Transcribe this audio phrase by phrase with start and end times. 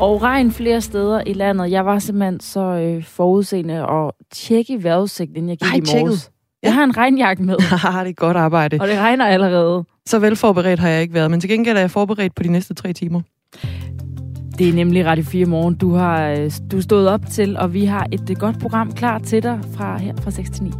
[0.00, 1.70] og regn flere steder i landet.
[1.70, 5.90] Jeg var simpelthen så øh, forudseende og tjekke vejrudsigten, inden jeg gik Ej, i morges.
[5.92, 6.30] tjekket.
[6.62, 8.78] Jeg har en regnjakke med, Haha, det er godt arbejde.
[8.80, 9.84] og det regner allerede.
[10.06, 12.74] Så velforberedt har jeg ikke været, men til gengæld er jeg forberedt på de næste
[12.74, 13.20] tre timer.
[14.58, 17.84] Det er nemlig Radio 4 Morgen, du har øh, du stået op til, og vi
[17.84, 20.70] har et øh, godt program klar til dig fra her fra 6 til 9.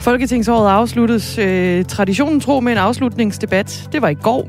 [0.00, 3.88] Folketingsåret afsluttes øh, traditionen tro med en afslutningsdebat.
[3.92, 4.48] Det var i går.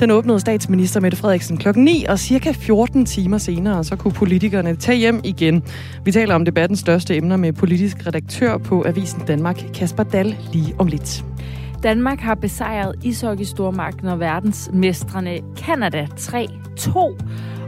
[0.00, 4.76] Den åbnede statsminister Mette Frederiksen klokken 9, og cirka 14 timer senere, så kunne politikerne
[4.76, 5.62] tage hjem igen.
[6.04, 10.74] Vi taler om debattens største emner med politisk redaktør på Avisen Danmark, Kasper Dal, lige
[10.78, 11.24] om lidt.
[11.82, 17.18] Danmark har besejret ishockey-stormagten og verdensmestrene Kanada 3-2.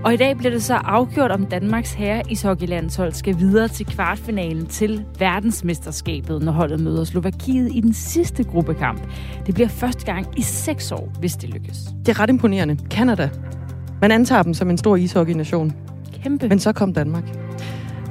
[0.05, 4.67] Og i dag bliver det så afgjort, om Danmarks herre ishockeylandshold skal videre til kvartfinalen
[4.67, 9.03] til verdensmesterskabet, når holdet møder Slovakiet i den sidste gruppekamp.
[9.47, 11.79] Det bliver første gang i seks år, hvis det lykkes.
[12.07, 12.79] Det er ret imponerende.
[12.91, 13.31] Kanada.
[14.01, 15.73] Man antager dem som en stor ishockeynation.
[16.23, 16.49] Kæmpe.
[16.49, 17.25] Men så kom Danmark.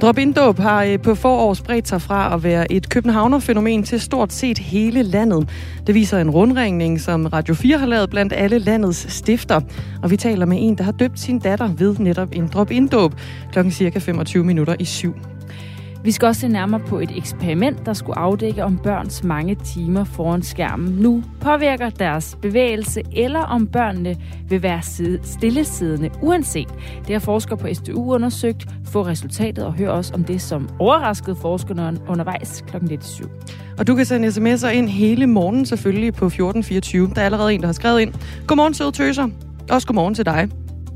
[0.00, 4.32] Drop-in-dåb har øh, på få år spredt sig fra at være et københavnerfænomen til stort
[4.32, 5.48] set hele landet.
[5.86, 9.60] Det viser en rundringning, som Radio 4 har lavet blandt alle landets stifter.
[10.02, 13.14] Og vi taler med en, der har døbt sin datter ved netop en drop-in-dåb
[13.52, 15.14] klokken cirka 25 minutter i syv.
[16.04, 20.04] Vi skal også se nærmere på et eksperiment, der skulle afdække, om børns mange timer
[20.04, 24.16] foran skærmen nu påvirker deres bevægelse, eller om børnene
[24.48, 24.82] vil være
[25.22, 26.68] stillesiddende uanset.
[27.06, 28.66] Det har forskere på SDU undersøgt.
[28.84, 32.76] Få resultatet og hør også om det, som overraskede forskerne undervejs kl.
[33.00, 33.24] 7.
[33.78, 37.10] Og du kan sende sms'er ind hele morgen selvfølgelig på 1424.
[37.14, 38.14] Der er allerede en, der har skrevet ind.
[38.46, 39.28] Godmorgen, søde tøser.
[39.70, 40.48] Også godmorgen til dig.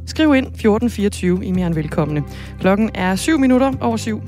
[0.06, 2.22] Skriv ind 1424 i mere end velkomne.
[2.60, 4.22] Klokken er 7 minutter over 7.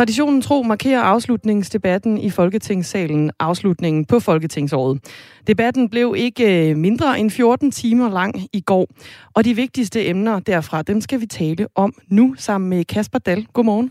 [0.00, 5.00] Traditionen tro markerer afslutningsdebatten i Folketingssalen afslutningen på Folketingsåret.
[5.46, 8.88] Debatten blev ikke mindre end 14 timer lang i går,
[9.34, 13.46] og de vigtigste emner derfra, dem skal vi tale om nu sammen med Kasper Dal.
[13.52, 13.90] Godmorgen.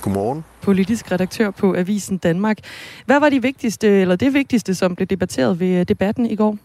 [0.00, 0.44] Godmorgen.
[0.62, 2.58] Politisk redaktør på Avisen Danmark.
[3.06, 6.58] Hvad var de vigtigste, eller det vigtigste, som blev debatteret ved debatten i går?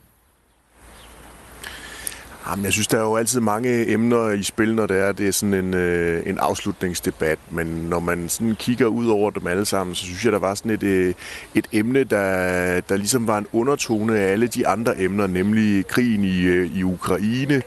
[2.49, 5.27] Jamen, jeg synes, der er jo altid mange emner i spil, når det er, det
[5.27, 7.39] er sådan en, øh, en afslutningsdebat.
[7.49, 10.55] Men når man sådan kigger ud over dem alle sammen, så synes jeg, der var
[10.55, 11.13] sådan et, øh,
[11.55, 16.23] et emne, der, der ligesom var en undertone af alle de andre emner, nemlig krigen
[16.23, 17.61] i, øh, i Ukraine,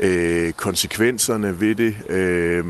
[0.00, 2.64] øh, konsekvenserne ved det, øh,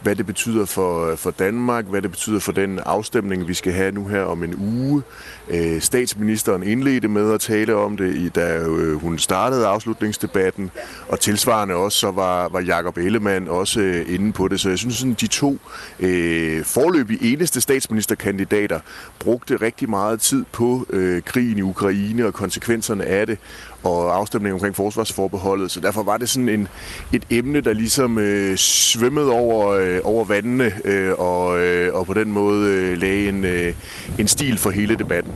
[0.00, 3.92] hvad det betyder for, for Danmark, hvad det betyder for den afstemning, vi skal have
[3.92, 5.02] nu her om en uge.
[5.48, 10.70] Øh, statsministeren indledte med at tale om det, da øh, hun startede afslutningsdebatten,
[11.08, 14.60] og tilsvarende også, så var, var Jakob Ellemann også øh, inde på det.
[14.60, 15.58] Så jeg synes, sådan de to
[16.00, 18.80] øh, forløbige eneste statsministerkandidater
[19.18, 23.38] brugte rigtig meget tid på øh, krigen i Ukraine og konsekvenserne af det,
[23.82, 25.70] og afstemning omkring forsvarsforbeholdet.
[25.70, 26.68] Så derfor var det sådan en,
[27.12, 32.14] et emne, der ligesom øh, svømmede over, øh, over vandene, øh, og, øh, og på
[32.14, 33.74] den måde øh, lagde en, øh,
[34.18, 35.32] en stil for hele debatten.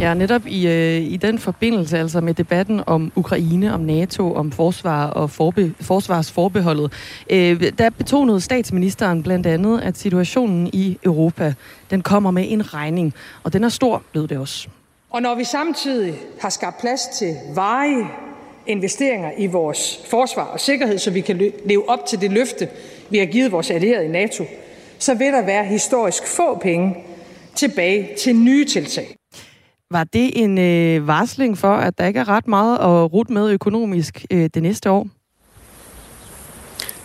[0.00, 4.52] Ja, netop i, øh, i den forbindelse, altså med debatten om Ukraine, om NATO, om
[4.52, 6.92] forsvar og forbe, forsvarsforbeholdet,
[7.30, 11.54] øh, der betonede statsministeren blandt andet, at situationen i Europa,
[11.90, 14.68] den kommer med en regning, og den er stor, lød det også.
[15.10, 18.06] Og når vi samtidig har skabt plads til varige
[18.66, 22.68] investeringer i vores forsvar og sikkerhed, så vi kan leve op til det løfte,
[23.10, 24.44] vi har givet vores allierede i NATO,
[24.98, 26.96] så vil der være historisk få penge
[27.54, 29.16] tilbage til nye tiltag.
[29.90, 33.50] Var det en øh, varsling for, at der ikke er ret meget at rute med
[33.50, 35.06] økonomisk øh, det næste år?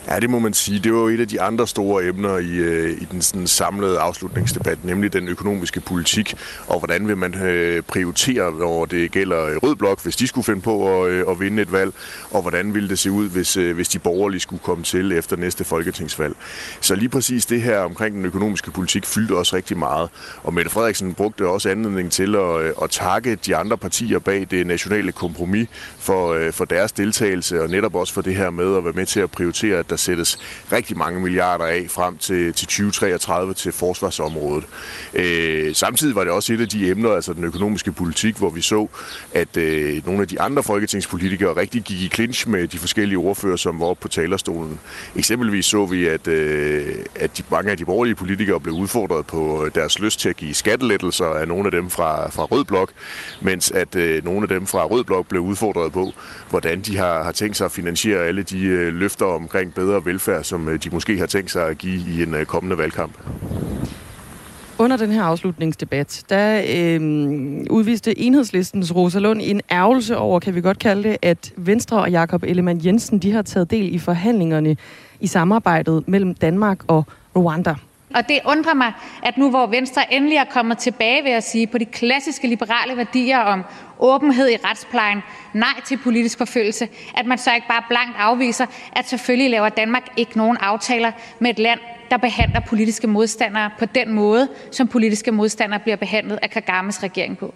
[0.08, 0.80] Ja, det må man sige.
[0.80, 4.00] Det var jo et af de andre store emner i, øh, i den sådan samlede
[4.00, 6.36] afslutningsdebat, nemlig den økonomiske politik,
[6.68, 10.62] og hvordan vil man øh, prioritere, når det gælder Rød Blok, hvis de skulle finde
[10.62, 11.94] på at, øh, at vinde et valg,
[12.32, 15.36] og hvordan ville det se ud, hvis, øh, hvis de borgerlige skulle komme til efter
[15.36, 16.36] næste folketingsvalg.
[16.82, 20.10] Så lige præcis det her omkring den økonomiske politik fyldte også rigtig meget,
[20.44, 24.48] og Mette Frederiksen brugte også anledning til at, øh, at takke de andre partier bag
[24.52, 25.68] det nationale kompromis
[25.98, 29.06] for, øh, for deres deltagelse, og netop også for det her med at være med
[29.06, 30.40] til at prioritere, at der sættes
[30.72, 34.66] rigtig mange milliarder af frem til, til 2033 til forsvarsområdet.
[35.14, 38.62] Øh, samtidig var det også et af de emner, altså den økonomiske politik, hvor vi
[38.62, 38.88] så,
[39.34, 43.56] at øh, nogle af de andre folketingspolitikere rigtig gik i clinch med de forskellige ordfører,
[43.56, 44.80] som var oppe på talerstolen.
[45.16, 49.70] Eksempelvis så vi, at, øh, at de, mange af de borgerlige politikere blev udfordret på
[49.76, 52.90] deres lyst til at give skattelettelser af nogle af dem fra, fra Rød Blok,
[53.42, 56.12] mens at øh, nogle af dem fra Rød Blok blev udfordret på,
[56.50, 60.44] hvordan de har, har tænkt sig at finansiere alle de øh, løfter omkring bedre velfærd,
[60.44, 63.14] som øh, de måske har tænkt sig at give i en øh, kommende valgkamp.
[64.78, 67.02] Under den her afslutningsdebat, der øh,
[67.70, 72.12] udviste enhedslistens Rosa Lund en ærgelse over, kan vi godt kalde det, at Venstre og
[72.12, 74.78] Jakob Ellemann Jensen, de har taget del i forhandlingerne
[75.20, 77.06] i samarbejdet mellem Danmark og
[77.36, 77.76] Rwanda.
[78.14, 78.94] Og det undrer mig,
[79.24, 82.98] at nu hvor Venstre endelig er kommet tilbage, vil jeg sige, på de klassiske liberale
[82.98, 83.64] værdier om
[84.00, 85.22] åbenhed i retsplejen,
[85.54, 86.88] nej til politisk forfølgelse,
[87.18, 91.50] at man så ikke bare blankt afviser, at selvfølgelig laver Danmark ikke nogen aftaler med
[91.50, 91.80] et land,
[92.12, 97.38] der behandler politiske modstandere på den måde, som politiske modstandere bliver behandlet af Kagames regering
[97.38, 97.54] på.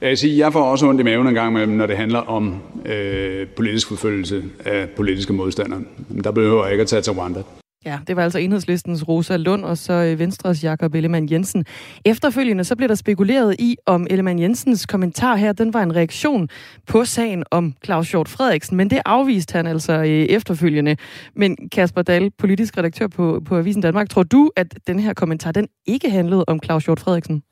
[0.00, 2.62] Jeg, sige, jeg får også ondt i maven en gang imellem, når det handler om
[2.86, 5.80] øh, politisk forfølgelse af politiske modstandere.
[6.24, 7.42] Der behøver jeg ikke at tage til Rwanda.
[7.84, 11.64] Ja, det var altså enhedslistens Rosa Lund og så øh, Venstres Jakob Ellemann Jensen.
[12.04, 16.48] Efterfølgende så blev der spekuleret i, om Ellemann Jensens kommentar her, den var en reaktion
[16.86, 20.96] på sagen om Claus Hjort Frederiksen, men det afviste han altså øh, efterfølgende.
[21.36, 25.52] Men Kasper Dahl, politisk redaktør på, på Avisen Danmark, tror du, at den her kommentar,
[25.52, 27.42] den ikke handlede om Claus Hjort Frederiksen?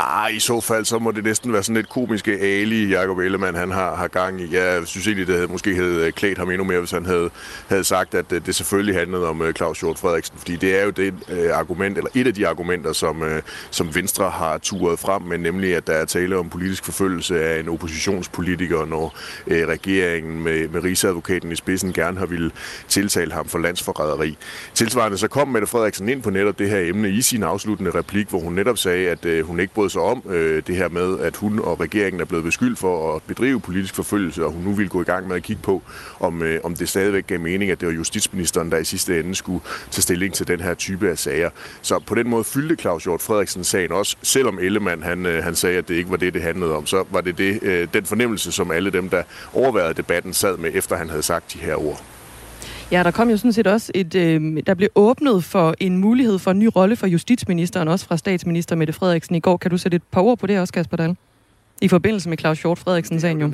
[0.00, 3.56] Ah, i så fald, så må det næsten være sådan lidt komiske Ali, Jacob Ellemann,
[3.56, 4.56] han har, har gang i.
[4.56, 7.30] Jeg synes egentlig, det havde, måske havde øh, klædt ham endnu mere, hvis han havde,
[7.68, 10.38] havde sagt, at øh, det, selvfølgelig handlede om øh, Claus Hjort Frederiksen.
[10.38, 13.28] Fordi det er jo det uh, argument, eller et af de argumenter, som, uh,
[13.70, 17.60] som Venstre har turet frem, med, nemlig, at der er tale om politisk forfølgelse af
[17.60, 19.04] en oppositionspolitiker, når
[19.46, 22.50] uh, regeringen med, med rigsadvokaten i spidsen gerne har ville
[22.88, 24.36] tiltale ham for landsforræderi.
[24.74, 28.28] Tilsvarende så kom Mette Frederiksen ind på netop det her emne i sin afsluttende replik,
[28.28, 31.18] hvor hun netop sagde, at uh, hun ikke brød sig om øh, det her med,
[31.20, 34.72] at hun og regeringen er blevet beskyldt for at bedrive politisk forfølgelse, og hun nu
[34.72, 35.82] vil gå i gang med at kigge på,
[36.20, 39.34] om, øh, om det stadigvæk gav mening, at det var justitsministeren, der i sidste ende
[39.34, 41.50] skulle tage stilling til den her type af sager.
[41.82, 45.54] Så på den måde fyldte Claus Hjort Frederiksen sagen også, selvom Ellemann han, øh, han
[45.54, 48.04] sagde, at det ikke var det, det handlede om, så var det, det øh, den
[48.04, 51.74] fornemmelse, som alle dem, der overvejede debatten, sad med, efter han havde sagt de her
[51.74, 52.17] ord.
[52.92, 56.38] Ja, der kom jo sådan set også et, øh, der blev åbnet for en mulighed
[56.38, 59.56] for en ny rolle for justitsministeren, også fra statsminister Mette Frederiksen i går.
[59.56, 61.16] Kan du sætte et par ord på det også, Kasper Dahl?
[61.82, 63.52] I forbindelse med Claus Hjort Frederiksen sagen jo.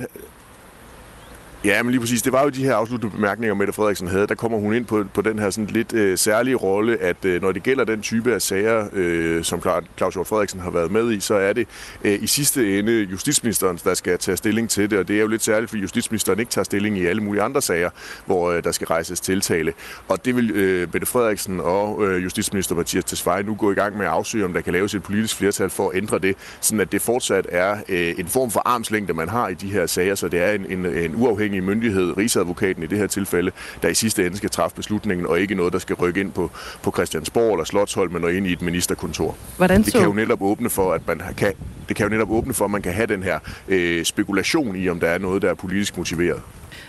[1.64, 2.22] Ja, men lige præcis.
[2.22, 4.26] Det var jo de her afsluttende bemærkninger, Mette Frederiksen havde.
[4.26, 7.42] Der kommer hun ind på, på den her sådan lidt øh, særlige rolle, at øh,
[7.42, 9.60] når det gælder den type af sager, øh, som
[9.96, 11.68] Claus Hjort Frederiksen har været med i, så er det
[12.04, 14.98] øh, i sidste ende justitsministeren, der skal tage stilling til det.
[14.98, 17.62] Og det er jo lidt særligt, fordi justitsministeren ikke tager stilling i alle mulige andre
[17.62, 17.90] sager,
[18.26, 19.72] hvor øh, der skal rejses tiltale.
[20.08, 23.96] Og det vil øh, Mette Frederiksen og øh, justitsminister Mathias Tesfaye nu gå i gang
[23.96, 26.80] med at afsøge, om der kan laves et politisk flertal for at ændre det, sådan
[26.80, 30.14] at det fortsat er øh, en form for armslængde, man har i de her sager,
[30.14, 33.50] så det er en, en, en uafhængig uafhængige myndighed, Rigsadvokaten i det her tilfælde,
[33.82, 36.50] der i sidste ende skal træffe beslutningen, og ikke noget, der skal rykke ind på,
[36.82, 39.36] på Christiansborg eller Slottholm, og ind i et ministerkontor.
[39.56, 39.90] Hvordan så?
[39.90, 41.52] Det kan jo netop åbne for, at man kan,
[41.88, 44.88] det kan jo netop åbne for, at man kan have den her øh, spekulation i,
[44.88, 46.40] om der er noget, der er politisk motiveret.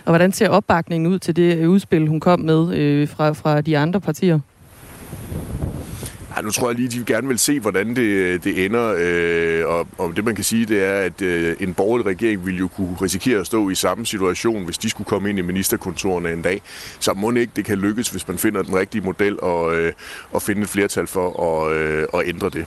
[0.04, 3.78] Og hvordan ser opbakningen ud til det udspil, hun kom med øh, fra, fra de
[3.78, 4.40] andre partier?
[6.36, 8.94] Ja, nu tror jeg lige, de gerne vil se, hvordan det, det ender.
[8.98, 12.58] Øh, og, og det man kan sige, det er, at øh, en borgerlig regering ville
[12.58, 16.32] jo kunne risikere at stå i samme situation, hvis de skulle komme ind i ministerkontorerne
[16.32, 16.60] en dag.
[17.00, 19.92] Så må ikke det kan lykkes, hvis man finder den rigtige model og, øh,
[20.32, 22.66] og finde et flertal for at, øh, at ændre det.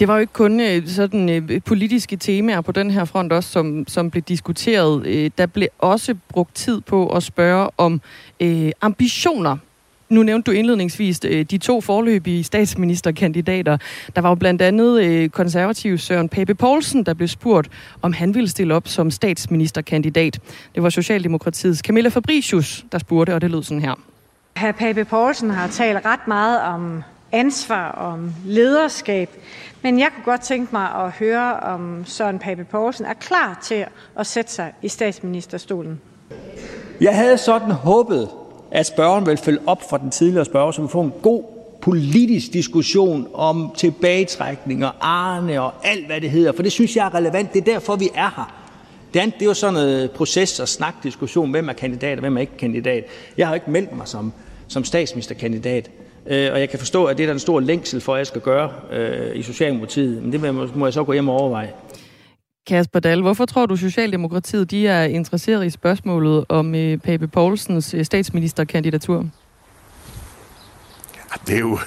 [0.00, 3.50] Det var jo ikke kun øh, sådan øh, politiske temaer på den her front også,
[3.50, 5.06] som, som blev diskuteret.
[5.06, 8.00] Øh, der blev også brugt tid på at spørge om
[8.40, 9.56] øh, ambitioner
[10.10, 13.76] nu nævnte du indledningsvis øh, de to forløbige statsministerkandidater.
[14.16, 17.68] Der var jo blandt andet øh, konservativ Søren Pape Poulsen, der blev spurgt,
[18.02, 20.38] om han ville stille op som statsministerkandidat.
[20.74, 23.94] Det var Socialdemokratiets Camilla Fabricius, der spurgte, og det lød sådan her.
[24.56, 24.72] Hr.
[24.72, 27.02] Pape Poulsen har talt ret meget om
[27.32, 29.30] ansvar, om lederskab,
[29.82, 33.84] men jeg kunne godt tænke mig at høre, om Søren Pape Poulsen er klar til
[34.18, 36.00] at sætte sig i statsministerstolen.
[37.00, 38.28] Jeg havde sådan håbet,
[38.70, 41.42] at spørgeren vil følge op fra den tidligere spørger, så vi får en god
[41.80, 47.06] politisk diskussion om tilbagetrækning og Arne og alt, hvad det hedder, for det synes jeg
[47.06, 47.52] er relevant.
[47.52, 48.54] Det er derfor, vi er her.
[49.14, 51.50] Det andet, det er jo sådan noget proces- og snakdiskussion.
[51.50, 53.04] Hvem er kandidat, og hvem er ikke kandidat?
[53.38, 54.32] Jeg har ikke meldt mig som,
[54.68, 55.90] som statsministerkandidat.
[56.26, 58.26] Øh, og jeg kan forstå, at det er der en stor længsel for, at jeg
[58.26, 60.22] skal gøre øh, i Socialdemokratiet.
[60.22, 61.70] Men det må jeg så gå hjem og overveje.
[62.70, 67.94] Kasper Dahl, hvorfor tror du, Socialdemokratiet de er interesseret i spørgsmålet om øh, Pape Poulsens
[67.94, 69.26] øh, statsministerkandidatur?
[71.16, 71.78] Ja, det er jo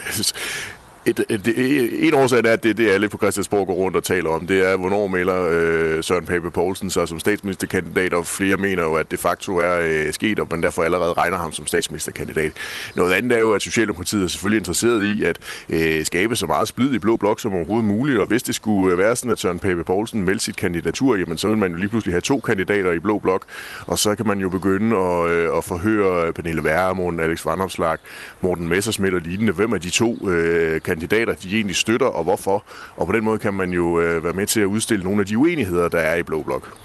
[1.06, 4.04] et, et, et, en årsag er, at det, det alle på Christiansborg går rundt og
[4.04, 8.58] taler om, det er, hvornår melder øh, Søren Pape Poulsen sig som statsministerkandidat, og flere
[8.58, 11.68] mener jo, at det facto er øh, sket, og man derfor allerede regner ham som
[11.68, 12.52] statsministerkandidat.
[12.96, 15.38] Noget andet er jo, at Socialdemokratiet er selvfølgelig interesseret i at
[15.70, 18.94] øh, skabe så meget splid i Blå Blok som overhovedet muligt, og hvis det skulle
[18.94, 21.78] øh, være sådan, at Søren Pape Poulsen meldte sit kandidatur, jamen så vil man jo
[21.78, 23.46] lige pludselig have to kandidater i Blå Blok,
[23.88, 27.98] og så kan man jo begynde at, øh, at forhøre Pernille Værmund, Alex Vandopslag,
[28.42, 29.54] Morten Messersmith og lignende.
[29.54, 32.64] Hvem af de to øh, kandidater, de egentlig støtter, og hvorfor.
[32.96, 35.26] Og på den måde kan man jo øh, være med til at udstille nogle af
[35.26, 36.78] de uenigheder, der er i Blå Blok.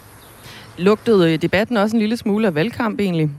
[0.79, 3.31] Lugtede øh, debatten også en lille smule af valgkamp egentlig?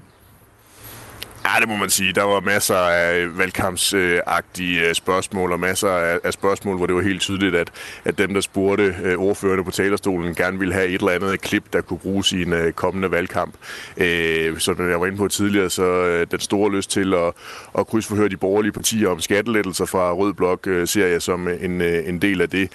[1.55, 2.13] Ja, det må man sige.
[2.13, 5.89] Der var masser af valgkampsagtige øh, spørgsmål, og masser
[6.23, 7.71] af spørgsmål, hvor det var helt tydeligt, at,
[8.05, 11.63] at dem, der spurgte øh, ordførende på talerstolen, gerne ville have et eller andet klip,
[11.73, 13.53] der kunne bruges i en øh, kommende valgkamp.
[14.57, 17.33] Som jeg var inde på tidligere, så den store lyst til at,
[17.77, 22.21] at krydsforhøre de borgerlige partier om skattelettelser fra Rød Blok, ser jeg som en, en
[22.21, 22.71] del af det.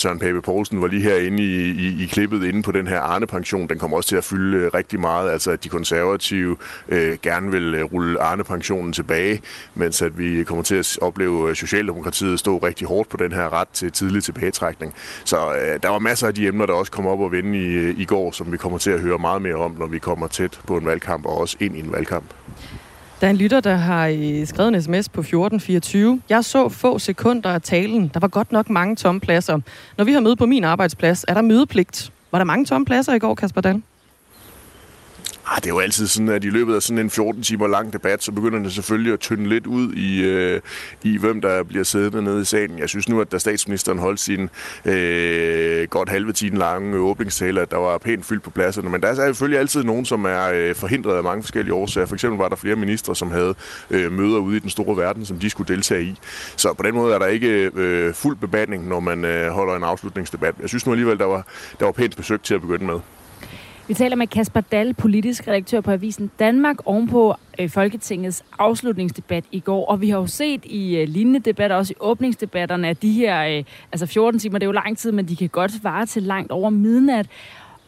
[0.00, 3.68] Søren Pape Poulsen var lige herinde i, i, i klippet inde på den her Arne-pension.
[3.68, 5.30] Den kommer også til at fylde rigtig meget.
[5.30, 6.56] Altså, at de konservative
[6.88, 9.40] øh, gerne vil rulle Arne-pensionen tilbage,
[9.74, 13.68] mens at vi kommer til at opleve Socialdemokratiet stå rigtig hårdt på den her ret
[13.68, 14.94] til tidlig tilbagetrækning.
[15.24, 17.66] Så øh, der var masser af de emner, der også kom op og vende i,
[17.66, 20.26] øh, i går, som vi kommer til at høre meget mere om, når vi kommer
[20.26, 22.24] tæt på en valgkamp og også ind i en valgkamp.
[23.20, 26.20] Der er en lytter, der har øh, skrevet en sms på 1424.
[26.28, 28.10] Jeg så få sekunder af talen.
[28.14, 29.60] Der var godt nok mange tomme pladser.
[29.96, 32.12] Når vi har møde på min arbejdsplads, er der mødepligt.
[32.32, 33.82] Var der mange tomme pladser i går, Kasper Dahl?
[35.48, 37.92] Ah, det er jo altid sådan, at i løbet af sådan en 14 timer lang
[37.92, 40.60] debat, så begynder det selvfølgelig at tynde lidt ud i, øh,
[41.02, 42.78] i hvem der bliver siddende nede i salen.
[42.78, 44.50] Jeg synes nu, at da statsministeren holdt sin
[44.84, 48.90] øh, godt halve time lange åbningstale, at der var pænt fyldt på pladserne.
[48.90, 52.06] Men der er selvfølgelig altid nogen, som er øh, forhindret af mange forskellige årsager.
[52.06, 53.54] For eksempel var der flere ministre, som havde
[53.90, 56.18] øh, møder ude i den store verden, som de skulle deltage i.
[56.56, 59.84] Så på den måde er der ikke øh, fuld bebanding, når man øh, holder en
[59.84, 60.54] afslutningsdebat.
[60.60, 61.46] Jeg synes nu alligevel, der var,
[61.80, 63.00] der var pænt besøg til at begynde med.
[63.88, 69.60] Vi taler med Kasper Dahl, politisk redaktør på Avisen Danmark, ovenpå øh, Folketingets afslutningsdebat i
[69.60, 69.86] går.
[69.86, 73.58] Og vi har jo set i øh, lignende debatter, også i åbningsdebatterne, at de her,
[73.58, 76.22] øh, altså 14 timer, det er jo lang tid, men de kan godt vare til
[76.22, 77.26] langt over midnat.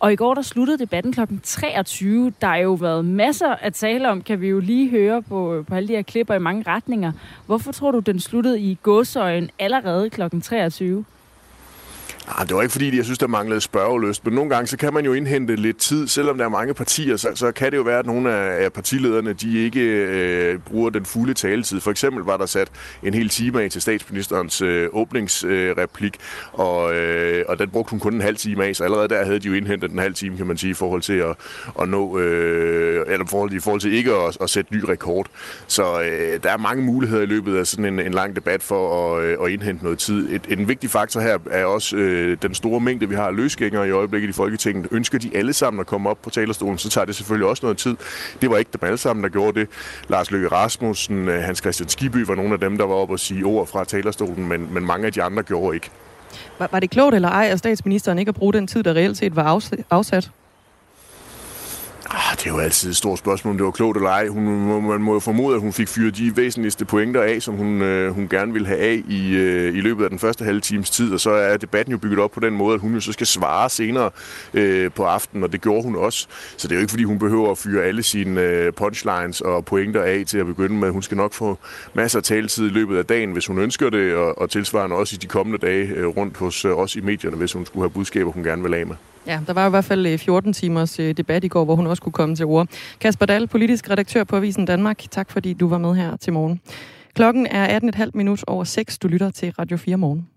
[0.01, 1.21] Og i går der sluttede debatten kl.
[1.43, 2.33] 23.
[2.41, 5.75] Der har jo været masser at tale om, kan vi jo lige høre på, på
[5.75, 7.13] alle de her klipper i mange retninger.
[7.47, 10.23] Hvorfor tror du, den sluttede i godsøjen allerede kl.
[10.43, 11.05] 23?
[12.37, 14.95] Ah, det var ikke fordi, jeg synes, der manglede spørgeløst, men nogle gange så kan
[14.95, 16.09] man jo indhente lidt tid.
[16.09, 19.33] Selvom der er mange partier, så, så kan det jo være, at nogle af partilederne
[19.33, 21.81] de ikke øh, bruger den fulde taletid.
[21.81, 22.69] For eksempel var der sat
[23.03, 28.01] en hel time af til statsministerens øh, åbningsreplik, øh, og, øh, og den brugte hun
[28.01, 30.37] kun en halv time af, så allerede der havde de jo indhentet en halv time,
[30.37, 31.37] kan man sige, i forhold til at,
[31.81, 35.27] at nå, øh, eller i forhold, i forhold til ikke at, at sætte ny rekord.
[35.67, 39.15] Så øh, der er mange muligheder i løbet af sådan en, en lang debat for
[39.17, 40.33] at, øh, at indhente noget tid.
[40.33, 43.37] Et, en vigtig faktor her er også øh, øh, den store mængde, vi har af
[43.37, 46.89] løsgængere i øjeblikket i Folketinget, ønsker de alle sammen at komme op på talerstolen, så
[46.89, 47.97] tager det selvfølgelig også noget tid.
[48.43, 49.69] Det var ikke dem alle sammen, der gjorde det.
[50.09, 53.21] Lars Løkke Rasmussen, øh, Hans Christian Skiby var nogle af dem, der var oppe og
[53.21, 55.91] sige ord fra talerstolen, men, men mange af de andre gjorde ikke.
[56.59, 59.17] Var, var det klogt eller ej af statsministeren ikke at bruge den tid, der reelt
[59.17, 59.61] set var
[59.91, 60.31] afsat?
[62.11, 64.29] Ah, det er jo altid et stort spørgsmål, om det var klogt eller ej.
[64.29, 64.45] Hun,
[64.89, 68.15] man må jo formode, at hun fik fyret de væsentligste pointer af, som hun, øh,
[68.15, 71.13] hun gerne ville have af i, øh, i løbet af den første halve times tid.
[71.13, 73.27] Og så er debatten jo bygget op på den måde, at hun jo så skal
[73.27, 74.11] svare senere
[74.55, 76.27] øh, på aftenen, og det gjorde hun også.
[76.57, 79.65] Så det er jo ikke, fordi hun behøver at fyre alle sine øh, punchlines og
[79.65, 80.91] pointer af til at begynde med.
[80.91, 81.59] Hun skal nok få
[81.95, 85.15] masser af taletid i løbet af dagen, hvis hun ønsker det, og, og tilsvarende også
[85.15, 87.91] i de kommende dage øh, rundt hos øh, os i medierne, hvis hun skulle have
[87.91, 88.97] budskaber, hun gerne vil af med.
[89.29, 91.87] Ja, der var i hvert fald øh, 14 timers øh, debat i går, hvor hun
[91.87, 92.69] også kunne komme til ord.
[93.01, 94.99] Kasper Dahl, politisk redaktør på Avisen Danmark.
[95.11, 96.61] Tak fordi du var med her til morgen.
[97.15, 98.99] Klokken er 18.30 minut over 6.
[98.99, 100.29] Du lytter til Radio 4 morgen.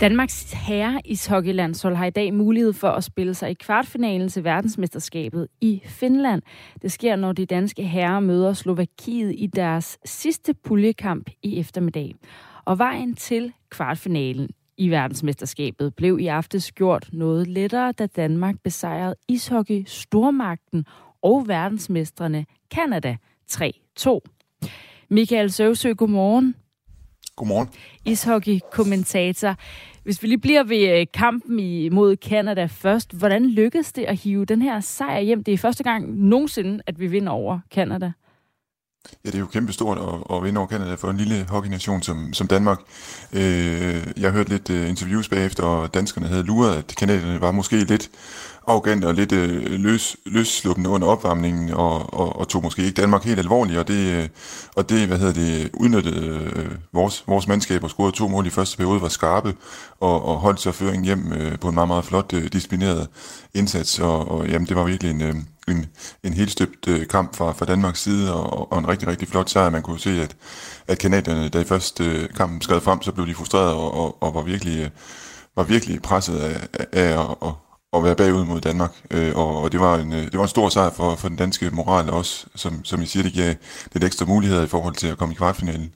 [0.00, 5.48] Danmarks herre ishockeylandshold har i dag mulighed for at spille sig i kvartfinalen til verdensmesterskabet
[5.60, 6.42] i Finland.
[6.82, 12.14] Det sker, når de danske herrer møder Slovakiet i deres sidste puljekamp i eftermiddag.
[12.64, 19.14] Og vejen til kvartfinalen i verdensmesterskabet blev i aftes gjort noget lettere, da Danmark besejrede
[19.28, 20.86] ishockey stormagten
[21.22, 23.16] og verdensmestrene Kanada
[23.52, 24.20] 3-2.
[25.08, 26.54] Michael Søvsø, godmorgen.
[27.36, 27.68] Godmorgen.
[28.04, 29.56] Ishockey-kommentator.
[30.04, 34.44] Hvis vi lige bliver ved øh, kampen imod Kanada først, hvordan lykkedes det at hive
[34.44, 35.44] den her sejr hjem?
[35.44, 38.12] Det er første gang nogensinde, at vi vinder over Kanada.
[39.24, 42.32] Ja, det er jo kæmpestort at, at vinde over Canada for en lille hockeynation som,
[42.32, 42.78] som Danmark.
[43.32, 47.76] Øh, jeg hørte lidt uh, interviews bagefter, og danskerne havde luret, at kanadierne var måske
[47.84, 48.10] lidt
[48.66, 53.24] arrogant og lidt øh, løs, løssluppende under opvarmningen, og, og, og tog måske ikke Danmark
[53.24, 54.28] helt alvorligt, og det, øh,
[54.76, 58.50] og det hvad hedder det, udnyttede øh, vores, vores mandskab og scorede to mål i
[58.50, 59.54] første periode, var skarpe,
[60.00, 63.08] og, og holdt sig føringen hjem øh, på en meget, meget flot, øh, disciplineret
[63.54, 65.34] indsats, og, og jamen, det var virkelig en, øh,
[65.68, 65.86] en,
[66.22, 69.50] en helt støbt øh, kamp fra, fra Danmarks side, og, og en rigtig, rigtig flot
[69.50, 69.70] sejr.
[69.70, 70.36] Man kunne se, at,
[70.86, 74.22] at kanadierne, da i første øh, kampen skred frem, så blev de frustrerede og, og,
[74.22, 74.80] og var virkelig...
[74.80, 74.90] Øh,
[75.56, 77.52] var virkelig presset af, af at, at,
[77.92, 78.92] at være bagud mod Danmark.
[79.10, 81.36] Øh, og, og det, var en, øh, det var en stor sejr for, for den
[81.36, 83.54] danske moral også, som, som I siger, det giver
[83.92, 85.94] lidt ekstra muligheder i forhold til at komme i kvartfinalen.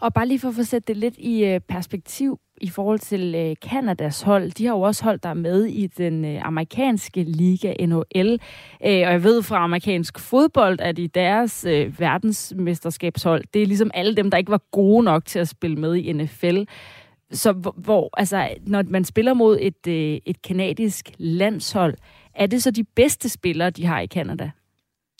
[0.00, 3.34] Og bare lige for at få sætte det lidt i øh, perspektiv i forhold til
[3.34, 4.50] øh, Kanadas hold.
[4.50, 8.32] De har jo også hold, der med i den øh, amerikanske liga NHL.
[8.32, 8.38] Øh,
[8.80, 11.64] og jeg ved fra amerikansk fodbold, at i deres
[11.98, 15.94] verdensmesterskabshold, det er ligesom alle dem, der ikke var gode nok til at spille med
[15.94, 16.62] i NFL.
[17.32, 21.94] Så hvor, hvor altså, når man spiller mod et, øh, et kanadisk landshold,
[22.34, 24.50] er det så de bedste spillere, de har i Kanada?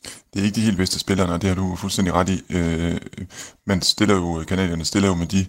[0.02, 2.42] Det er ikke de helt bedste spillere, og det har du fuldstændig ret i.
[2.50, 3.00] Øh,
[3.66, 5.46] man stiller jo, kanadierne stiller jo med de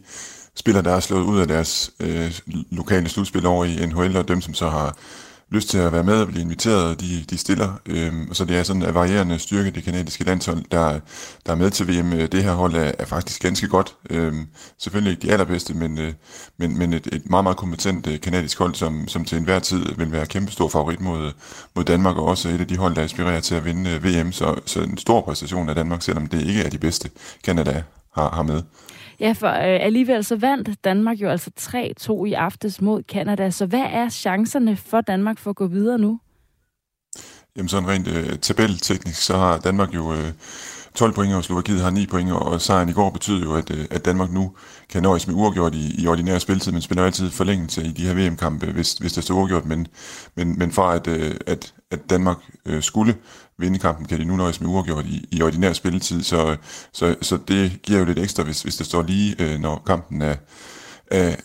[0.55, 2.39] spillere, der er slået ud af deres øh,
[2.71, 4.97] lokale slutspil over i NHL, og dem, som så har
[5.53, 7.73] lyst til at være med og blive inviteret, de, de stiller.
[7.85, 10.99] Øhm, så det er sådan en varierende styrke, det kanadiske landshold, der,
[11.45, 12.13] der er med til VM.
[12.13, 13.95] Øh, det her hold er, er faktisk ganske godt.
[14.09, 16.13] Øhm, selvfølgelig ikke de allerbedste, men, øh,
[16.57, 19.85] men, men et, et meget, meget kompetent øh, kanadisk hold, som, som til enhver tid
[19.97, 21.31] vil være kæmpestor favorit mod,
[21.75, 24.31] mod Danmark, og også et af de hold, der aspirerer til at vinde øh, VM.
[24.31, 27.09] Så, så en stor præstation af Danmark, selvom det ikke er de bedste,
[27.43, 27.83] Kanada
[28.15, 28.61] har, har med.
[29.23, 33.49] Ja, for øh, alligevel så vandt Danmark jo altså 3-2 i aftes mod Kanada.
[33.49, 36.19] Så hvad er chancerne for Danmark for at gå videre nu?
[37.57, 40.31] Jamen sådan rent øh, tabelteknisk, så har Danmark jo øh,
[40.95, 43.85] 12 point, og Slovakiet har 9 point, og sejren i går betyder jo, at, øh,
[43.91, 44.55] at Danmark nu
[44.93, 48.13] kan nøjes med uafgjort i, i ordinær spiltid, men spiller altid forlængelse i de her
[48.13, 49.65] VM-kampe, hvis, hvis det står uafgjort.
[49.65, 49.87] Men,
[50.35, 53.15] men, men fra at, øh, at, at Danmark øh, skulle
[53.59, 56.57] vinde kampen, kan de nu nøjes med uafgjort i, i ordinær spilletid, så,
[56.91, 60.21] så, så det giver jo lidt ekstra, hvis, hvis det står lige, øh, når kampen
[60.21, 60.35] er,
[61.11, 61.35] er,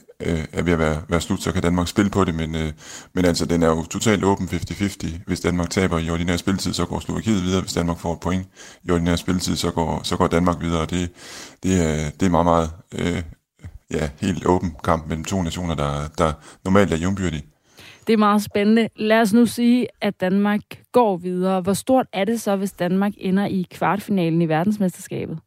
[0.52, 2.72] er ved at være, være slut, så kan Danmark spille på det, men, øh,
[3.14, 5.08] men altså, den er jo totalt åben 50-50.
[5.26, 7.60] Hvis Danmark taber i ordinær spilletid, så går Slovakiet videre.
[7.60, 8.46] Hvis Danmark får et point
[8.84, 10.86] i ordinær spilletid, så går, så går Danmark videre.
[10.86, 11.10] Det,
[11.62, 13.22] det, er, det er meget, meget øh,
[13.92, 16.32] ja, helt åben kamp mellem to nationer, der, der
[16.64, 17.44] normalt er jævnbyrdige.
[18.06, 18.88] Det er meget spændende.
[18.96, 21.60] Lad os nu sige, at Danmark går videre.
[21.60, 25.38] Hvor stort er det så, hvis Danmark ender i kvartfinalen i verdensmesterskabet?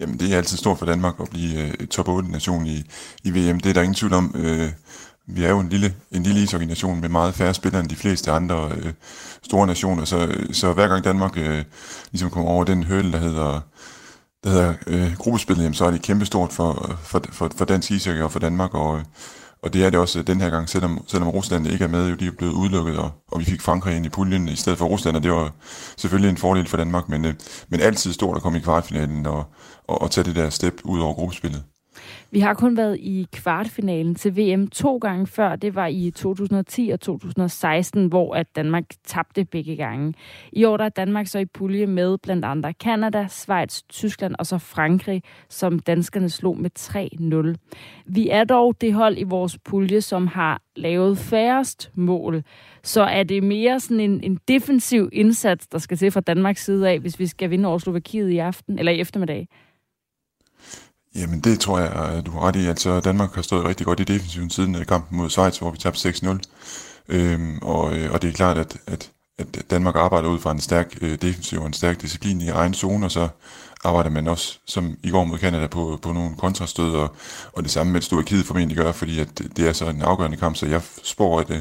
[0.00, 2.84] Jamen, det er altid stort for Danmark at blive øh, top 8-nation i,
[3.24, 3.60] i VM.
[3.60, 4.34] Det er der ingen tvivl om.
[4.38, 4.70] Øh,
[5.26, 8.30] vi er jo en lille, en lille isorganisation med meget færre spillere end de fleste
[8.30, 8.92] andre øh,
[9.42, 11.64] store nationer, så, så hver gang Danmark øh,
[12.12, 13.60] ligesom kommer over den høle, der hedder,
[14.44, 18.22] der hedder øh, gruppespillet, jamen, så er det kæmpestort for, for, for, for dansk ishockey
[18.22, 19.04] og for Danmark, og, øh,
[19.62, 22.08] og det er det også øh, den her gang, selvom, selvom Rusland ikke er med,
[22.08, 24.78] jo de er blevet udelukket, og, og vi fik Frankrig ind i puljen i stedet
[24.78, 25.52] for Rusland, og det var
[25.96, 27.34] selvfølgelig en fordel for Danmark, men, øh,
[27.68, 29.44] men altid stort at komme i kvartfinalen og,
[29.88, 31.62] og, og tage det der step ud over gruppespillet.
[32.34, 35.56] Vi har kun været i kvartfinalen til VM to gange før.
[35.56, 40.14] Det var i 2010 og 2016, hvor at Danmark tabte begge gange.
[40.52, 44.46] I år der er Danmark så i pulje med blandt andre Kanada, Schweiz, Tyskland og
[44.46, 48.04] så Frankrig, som danskerne slog med 3-0.
[48.06, 52.42] Vi er dog det hold i vores pulje, som har lavet færrest mål.
[52.82, 56.90] Så er det mere sådan en, en defensiv indsats, der skal til fra Danmarks side
[56.90, 59.48] af, hvis vi skal vinde over Slovakiet i aften eller i eftermiddag?
[61.14, 62.66] Jamen det tror jeg, øh, du har ret i.
[62.66, 65.78] Altså Danmark har stået rigtig godt i defensiven siden øh, kampen mod Schweiz, hvor vi
[65.78, 66.38] tabte 6-0.
[67.08, 70.60] Øhm, og, øh, og det er klart, at, at, at Danmark arbejder ud fra en
[70.60, 73.28] stærk øh, defensiv og en stærk disciplin i egen zone, og så
[73.84, 77.16] arbejder man også, som i går mod Canada, på, på nogle kontrastød, og,
[77.52, 80.56] og det samme med Slovakiet formentlig gør, fordi at det er så en afgørende kamp,
[80.56, 81.60] så jeg spår, at, øh,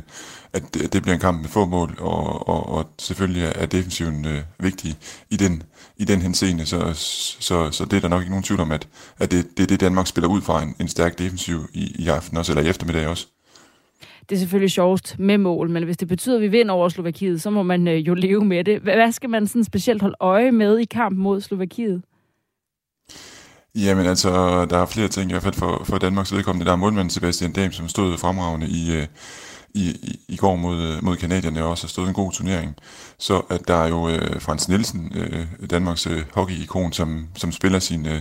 [0.54, 4.42] at det bliver en kamp med få mål, og, og, og selvfølgelig er defensiven øh,
[4.60, 4.96] vigtig
[5.30, 5.64] i den,
[5.98, 6.94] i den henseende, så,
[7.40, 8.88] så, så det er der nok ikke nogen tvivl om, at,
[9.20, 12.08] at det, det er det, Danmark spiller ud fra, en, en stærk defensiv i, i
[12.08, 13.28] aften også, eller i eftermiddag også.
[14.30, 17.42] Det er selvfølgelig sjovest med mål, men hvis det betyder, at vi vinder over Slovakiet,
[17.42, 18.80] så må man øh, jo leve med det.
[18.80, 22.02] Hvad skal man sådan specielt holde øje med i kampen mod Slovakiet?
[23.76, 26.66] Jamen altså, der er flere ting, i hvert fald for, for Danmarks vedkommende.
[26.66, 29.08] Der er målmanden Sebastian Dam, som stod fremragende i, øh,
[29.74, 32.76] i, i, i går mod, øh, mod kanadierne, og også har stået en god turnering.
[33.18, 37.80] Så at der er jo uh, Frans Nielsen, uh, Danmarks uh, hockey-ikon, som, som spiller
[37.80, 38.20] sin, uh,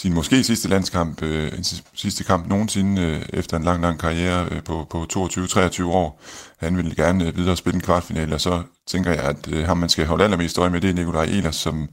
[0.00, 1.52] sin måske sidste landskamp, øh,
[1.94, 6.20] sidste kamp nogensinde øh, efter en lang, lang karriere øh, på, på 22-23 år.
[6.58, 9.76] Han ville gerne øh, videre spille en kvartfinale, og så tænker jeg, at øh, ham
[9.76, 11.88] man skal holde allermest øje med, det er Nikolaj Ehlers, som,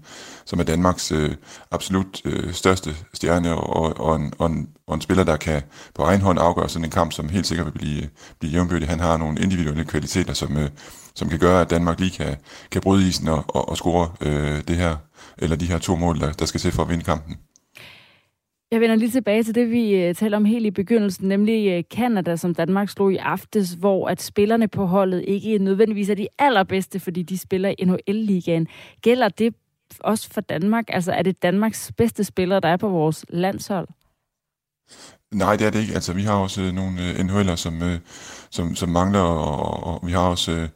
[0.45, 1.35] som er Danmarks øh,
[1.71, 5.61] absolut øh, største stjerne, og, og, en, og, en, og en spiller, der kan
[5.95, 8.07] på egen hånd afgøre sådan en kamp, som helt sikkert vil blive, øh,
[8.39, 8.87] blive jævnbyrdig.
[8.89, 10.69] Han har nogle individuelle kvaliteter, som, øh,
[11.15, 12.35] som kan gøre, at Danmark lige kan,
[12.71, 14.95] kan bryde isen og, og, og score øh, det her,
[15.37, 17.37] eller de her to mål, der, der skal til for at vinde kampen.
[18.71, 21.63] Jeg vender lige tilbage til det, vi øh, taler talte om helt i begyndelsen, nemlig
[21.65, 26.15] Kanada, Canada, som Danmark slog i aftes, hvor at spillerne på holdet ikke nødvendigvis er
[26.15, 28.67] de allerbedste, fordi de spiller i NHL-ligaen.
[29.01, 29.55] Gælder det
[29.99, 30.85] også for Danmark?
[30.87, 33.87] Altså er det Danmarks bedste spillere, der er på vores landshold?
[35.31, 35.93] Nej, det er det ikke.
[35.93, 37.81] Altså, vi har også øh, nogle NHL'er, som,
[38.49, 40.67] som, som mangler, og, og vi har også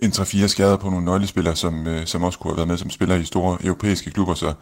[0.00, 3.16] en 3-4 skader på nogle nøglespillere, som, som også kunne have været med som spiller
[3.16, 4.54] i store europæiske klubber, så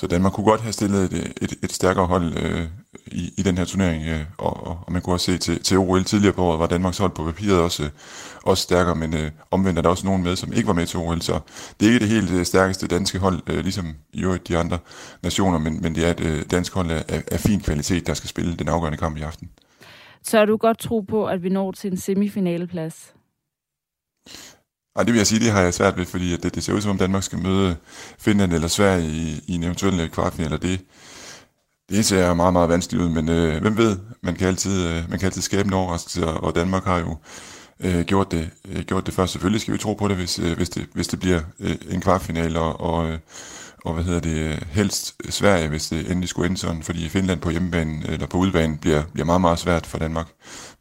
[0.00, 2.66] så Danmark kunne godt have stillet et, et, et stærkere hold øh,
[3.06, 6.04] i, i den her turnering, øh, og, og man kunne også se til, til OL
[6.04, 7.88] tidligere på året, var Danmarks hold på papiret også, øh,
[8.42, 10.98] også stærkere, men øh, omvendt er der også nogen med, som ikke var med til
[10.98, 11.40] OL, så
[11.80, 14.78] det er ikke det helt øh, stærkeste danske hold, øh, ligesom i øvrigt de andre
[15.22, 18.14] nationer, men, men det er et øh, dansk hold af, af, af fin kvalitet, der
[18.14, 19.50] skal spille den afgørende kamp i aften.
[20.22, 23.14] Så er du godt tro på, at vi når til en semifinaleplads?
[25.00, 26.80] Nej, det vil jeg sige, det har jeg svært ved, fordi det, det ser ud
[26.80, 27.76] som om Danmark skal møde
[28.18, 30.80] Finland eller Sverige i, i en eventuel øh, kvartfinale, og det,
[31.90, 35.18] det ser meget, meget vanskeligt ud, men øh, hvem ved, man kan altid, øh, man
[35.18, 37.16] kan altid skabe en overraskelse, og Danmark har jo
[37.80, 39.32] øh, gjort, det, øh, gjort det først.
[39.32, 42.00] Selvfølgelig skal vi tro på det, hvis, øh, hvis, det, hvis det bliver øh, en
[42.00, 43.18] kvartfinale, og, og, øh,
[43.84, 47.50] og hvad hedder det, helst Sverige, hvis det endelig skulle ende sådan, fordi Finland på
[47.50, 50.26] hjemmebane eller på udbanen bliver, bliver meget, meget svært for Danmark.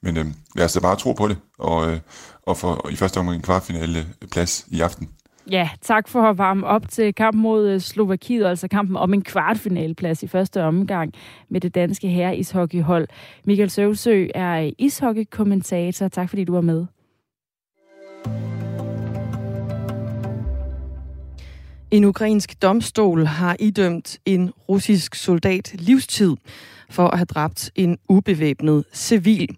[0.03, 1.99] Men øh, lad os da bare tro på det, og, øh,
[2.49, 5.09] og for i første omgang en kvartfinale plads i aften.
[5.51, 9.21] Ja, tak for at varme op til kampen mod øh, Slovakiet, altså kampen om en
[9.21, 11.13] kvartfinaleplads i første omgang
[11.49, 13.07] med det danske herre ishockeyhold.
[13.45, 16.07] Michael Søvsø er ishockeykommentator.
[16.07, 16.85] Tak fordi du var med.
[21.91, 26.35] En ukrainsk domstol har idømt en russisk soldat livstid
[26.89, 29.57] for at have dræbt en ubevæbnet civil.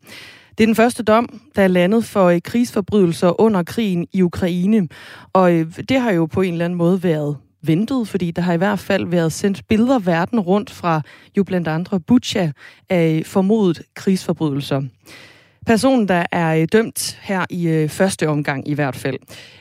[0.61, 4.87] Det er den første dom, der er landet for øh, krigsforbrydelser under krigen i Ukraine.
[5.33, 8.53] Og øh, det har jo på en eller anden måde været ventet, fordi der har
[8.53, 11.01] i hvert fald været sendt billeder verden rundt fra
[11.37, 12.51] jo blandt andre Butcha
[12.89, 14.81] af øh, formodet krigsforbrydelser.
[15.65, 19.17] Personen, der er dømt her i første omgang i hvert fald,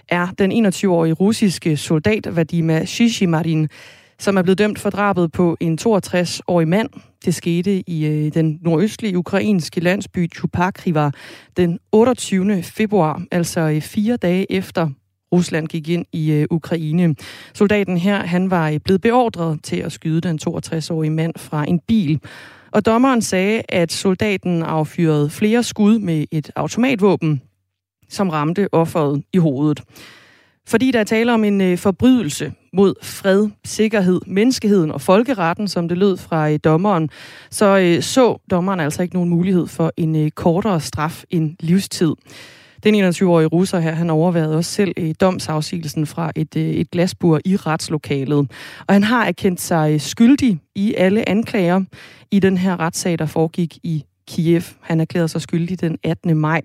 [0.08, 3.68] er den 21-årige russiske soldat Vadima Shishimarin,
[4.20, 6.90] som er blevet dømt for drabet på en 62-årig mand.
[7.24, 11.10] Det skete i øh, den nordøstlige ukrainske landsby Chupakriva
[11.56, 12.62] den 28.
[12.62, 14.88] februar, altså øh, fire dage efter
[15.32, 17.14] Rusland gik ind i øh, Ukraine.
[17.54, 21.80] Soldaten her, han var øh, blevet beordret til at skyde den 62-årige mand fra en
[21.88, 22.20] bil.
[22.72, 27.42] Og dommeren sagde, at soldaten affyrede flere skud med et automatvåben,
[28.08, 29.82] som ramte offeret i hovedet.
[30.68, 35.88] Fordi der er tale om en øh, forbrydelse mod fred, sikkerhed, menneskeheden og folkeretten, som
[35.88, 37.10] det lød fra øh, dommeren,
[37.50, 42.12] så øh, så dommeren altså ikke nogen mulighed for en øh, kortere straf end livstid.
[42.84, 47.56] Den 21-årige russer her, han overvejede også selv i domsafsigelsen fra et, et glasbur i
[47.56, 48.50] retslokalet.
[48.86, 51.80] Og han har erkendt sig skyldig i alle anklager
[52.30, 54.62] i den her retssag, der foregik i Kiev.
[54.80, 56.36] Han erklærede sig skyldig den 18.
[56.36, 56.60] maj.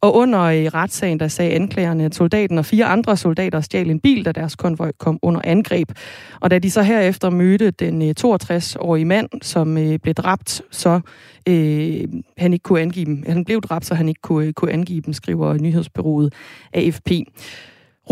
[0.00, 4.00] Og under i retssagen, der sagde anklagerne, at soldaten og fire andre soldater stjal en
[4.00, 5.92] bil, da deres konvoj kom under angreb.
[6.40, 11.00] Og da de så herefter mødte den øh, 62-årige mand, som øh, blev dræbt, så
[11.48, 12.04] øh,
[12.38, 13.24] han ikke kunne angive dem.
[13.28, 16.34] Han blev dræbt, så han ikke kunne, kunne angive dem, skriver nyhedsbyrået
[16.72, 17.10] AFP.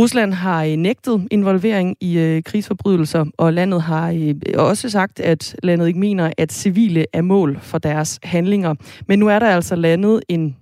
[0.00, 5.56] Rusland har øh, nægtet involvering i øh, krigsforbrydelser, og landet har øh, også sagt, at
[5.62, 8.74] landet ikke mener, at civile er mål for deres handlinger.
[9.08, 10.56] Men nu er der altså landet en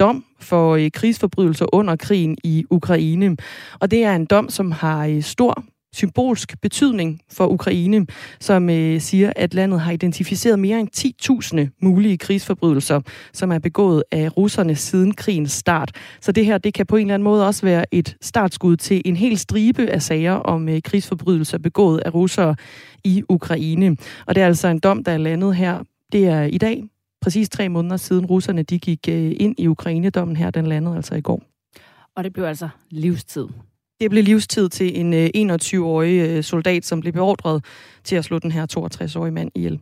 [0.00, 3.36] dom for øh, krigsforbrydelser under krigen i Ukraine.
[3.80, 8.06] Og det er en dom, som har øh, stor symbolsk betydning for Ukraine,
[8.40, 10.88] som øh, siger, at landet har identificeret mere end
[11.68, 13.00] 10.000 mulige krigsforbrydelser,
[13.32, 15.92] som er begået af russerne siden krigens start.
[16.20, 19.02] Så det her, det kan på en eller anden måde også være et startskud til
[19.04, 22.56] en hel stribe af sager om øh, krigsforbrydelser begået af russere
[23.04, 23.96] i Ukraine.
[24.26, 25.78] Og det er altså en dom, der er landet her.
[26.12, 26.84] Det er i dag,
[27.20, 30.50] præcis tre måneder siden russerne de gik øh, ind i Ukraine-dommen her.
[30.50, 31.42] Den landede altså i går.
[32.16, 33.46] Og det blev altså livstid.
[34.00, 37.64] Det blev livstid til en øh, 21-årig øh, soldat, som blev beordret
[38.04, 39.80] til at slå den her 62-årige mand ihjel.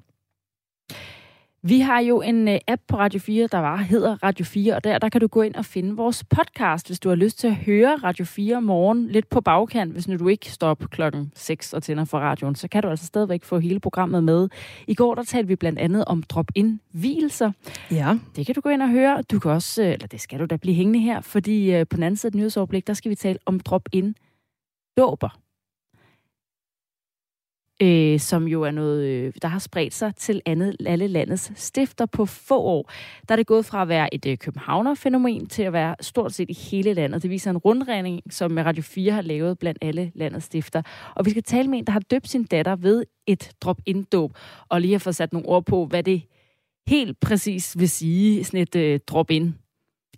[1.64, 4.84] Vi har jo en uh, app på Radio 4, der var hedder Radio 4, og
[4.84, 7.46] der, der kan du gå ind og finde vores podcast, hvis du har lyst til
[7.46, 9.92] at høre Radio 4 morgen lidt på bagkant.
[9.92, 12.88] Hvis nu du ikke står op klokken 6 og tænder for radioen, så kan du
[12.88, 14.48] altså stadigvæk få hele programmet med.
[14.86, 17.52] I går der talte vi blandt andet om drop-in hvilelser.
[17.90, 18.18] Ja.
[18.36, 19.22] Det kan du gå ind og høre.
[19.22, 22.02] Du kan også, eller det skal du da blive hængende her, fordi uh, på den
[22.02, 24.14] anden side af nyhedsoverblik, der skal vi tale om drop-in
[24.96, 25.41] dåber
[27.82, 32.06] øh, som jo er noget, øh, der har spredt sig til andet, alle landets stifter
[32.06, 32.90] på få år.
[33.28, 36.50] Der er det gået fra at være et øh, københavner-fænomen til at være stort set
[36.50, 37.22] i hele landet.
[37.22, 40.82] Det viser en rundregning, som Radio 4 har lavet blandt alle landets stifter.
[41.14, 44.32] Og vi skal tale med en, der har døbt sin datter ved et drop-in-dåb,
[44.68, 46.22] og lige har fået sat nogle ord på, hvad det
[46.86, 49.54] helt præcis vil sige, sådan et øh, drop-in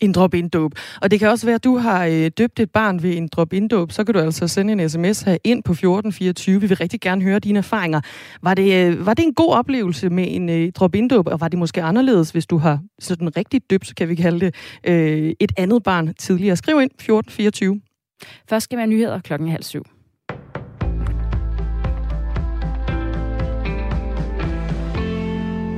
[0.01, 0.73] en drop-in-dåb.
[1.03, 3.93] Og det kan også være, at du har øh, døbt et barn ved en drop-in-dåb.
[3.93, 6.61] Så kan du altså sende en sms her ind på 1424.
[6.61, 8.01] Vi vil rigtig gerne høre dine erfaringer.
[8.43, 11.59] Var det, øh, var det en god oplevelse med en øh, drop-in-dåb, og var det
[11.59, 14.55] måske anderledes, hvis du har sådan rigtig døbt, kan vi kalde det,
[14.87, 16.57] øh, et andet barn tidligere?
[16.57, 17.81] Skriv ind 1424.
[18.49, 19.94] Først skal vi have nyheder klokken halv syv.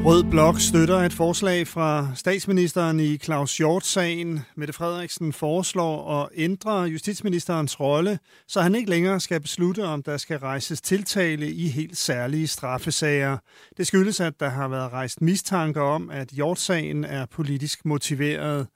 [0.07, 4.40] Rød Blok støtter et forslag fra statsministeren i Claus Hjort-sagen.
[4.57, 10.16] Mette Frederiksen foreslår at ændre justitsministerens rolle, så han ikke længere skal beslutte, om der
[10.16, 13.38] skal rejses tiltale i helt særlige straffesager.
[13.77, 18.66] Det skyldes, at der har været rejst mistanker om, at Hjort-sagen er politisk motiveret.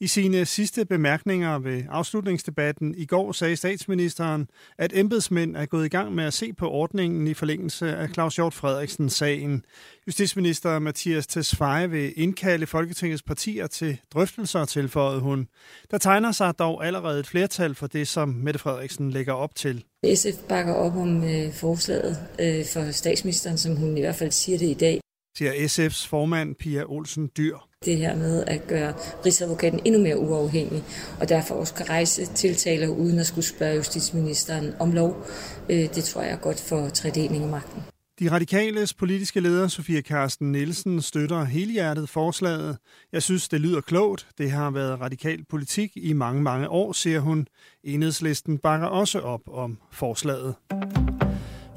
[0.00, 5.88] I sine sidste bemærkninger ved afslutningsdebatten i går sagde statsministeren, at embedsmænd er gået i
[5.88, 9.64] gang med at se på ordningen i forlængelse af Claus Hjort Frederiksens sagen.
[10.06, 15.48] Justitsminister Mathias Tesfaye vil indkalde Folketingets partier til drøftelser, tilføjede hun.
[15.90, 19.84] Der tegner sig dog allerede et flertal for det, som Mette Frederiksen lægger op til.
[20.14, 24.58] SF bakker op om øh, forslaget øh, for statsministeren, som hun i hvert fald siger
[24.58, 25.00] det i dag.
[25.38, 28.94] Siger SF's formand Pia Olsen Dyr det her med at gøre
[29.26, 30.82] Rigsadvokaten endnu mere uafhængig,
[31.20, 35.26] og derfor også kan rejse tiltaler uden at skulle spørge justitsministeren om lov.
[35.68, 37.82] Øh, det tror jeg er godt for tredeling af magten.
[38.20, 42.78] De radikales politiske leder, Sofia Karsten Nielsen, støtter helhjertet forslaget.
[43.12, 44.26] Jeg synes, det lyder klogt.
[44.38, 47.46] Det har været radikal politik i mange, mange år, siger hun.
[47.84, 50.54] Enhedslisten bakker også op om forslaget.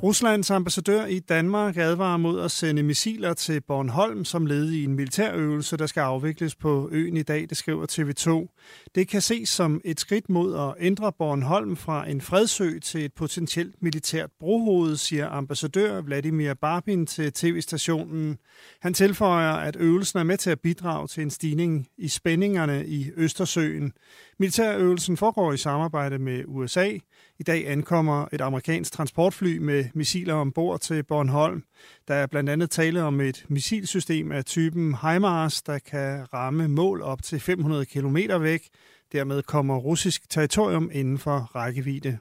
[0.04, 4.96] Ruslands ambassadør i Danmark advarer mod at sende missiler til Bornholm som led i en
[4.96, 8.58] militærøvelse, der skal afvikles på øen i dag, det skriver TV2.
[8.96, 13.14] Det kan ses som et skridt mod at ændre Bornholm fra en fredsø til et
[13.14, 18.38] potentielt militært brohoved, siger ambassadør Vladimir Barbin til tv-stationen.
[18.82, 23.12] Han tilføjer, at øvelsen er med til at bidrage til en stigning i spændingerne i
[23.18, 23.94] Østersøen.
[24.42, 26.90] Militærøvelsen foregår i samarbejde med USA.
[27.40, 31.64] I dag ankommer et amerikansk transportfly med missiler ombord til Bornholm.
[32.08, 37.02] Der er blandt andet tale om et missilsystem af typen HIMARS, der kan ramme mål
[37.02, 38.70] op til 500 km væk.
[39.12, 42.18] Dermed kommer russisk territorium inden for rækkevidde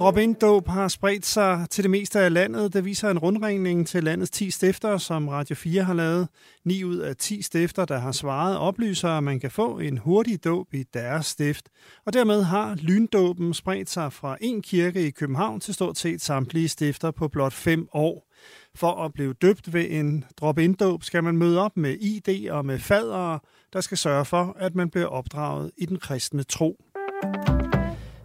[0.00, 0.36] drop in
[0.66, 2.72] har spredt sig til det meste af landet.
[2.72, 6.28] Det viser en rundringning til landets 10 stifter, som Radio 4 har lavet.
[6.64, 10.44] 9 ud af 10 stifter, der har svaret, oplyser, at man kan få en hurtig
[10.44, 11.68] dåb i deres stift.
[12.06, 16.68] Og dermed har lyndåben spredt sig fra en kirke i København til stort set samtlige
[16.68, 18.26] stifter på blot 5 år.
[18.74, 22.78] For at blive døbt ved en drop-in-dåb skal man møde op med ID og med
[22.78, 23.38] fadere,
[23.72, 26.84] der skal sørge for, at man bliver opdraget i den kristne tro.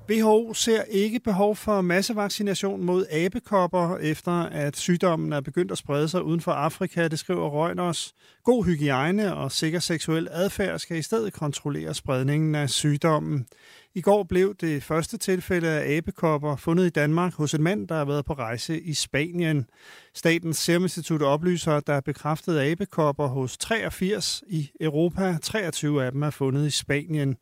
[0.10, 6.10] WHO ser ikke behov for massevaccination mod abekopper, efter at sygdommen er begyndt at sprede
[6.10, 8.14] sig uden for Afrika, det skriver Reuters.
[8.44, 13.48] God hygiejne og sikker seksuel adfærd skal i stedet kontrollere spredningen af sygdommen.
[13.98, 17.96] I går blev det første tilfælde af abekopper fundet i Danmark hos en mand, der
[17.96, 19.66] har været på rejse i Spanien.
[20.14, 25.38] Statens Serum Institut oplyser, at der er bekræftet abekopper hos 83 i Europa.
[25.42, 27.36] 23 af dem er fundet i Spanien.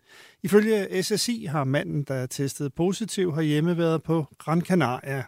[0.44, 5.24] Ifølge SSI har manden, der er testet positiv herhjemme, været på Gran Canaria.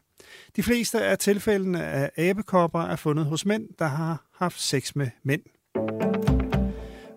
[0.55, 5.07] De fleste af tilfældene af abekopper er fundet hos mænd, der har haft sex med
[5.23, 5.41] mænd.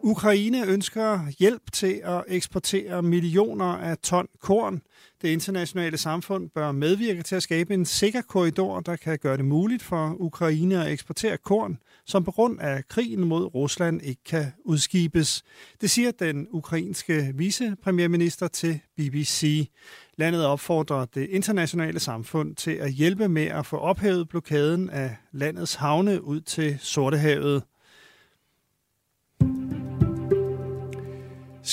[0.09, 4.83] Ukraine ønsker hjælp til at eksportere millioner af ton korn.
[5.23, 9.45] Det internationale samfund bør medvirke til at skabe en sikker korridor, der kan gøre det
[9.45, 14.47] muligt for Ukraine at eksportere korn, som på grund af krigen mod Rusland ikke kan
[14.65, 15.43] udskibes.
[15.81, 19.71] Det siger den ukrainske vicepremierminister til BBC.
[20.17, 25.75] Landet opfordrer det internationale samfund til at hjælpe med at få ophævet blokaden af landets
[25.75, 27.63] havne ud til Sortehavet.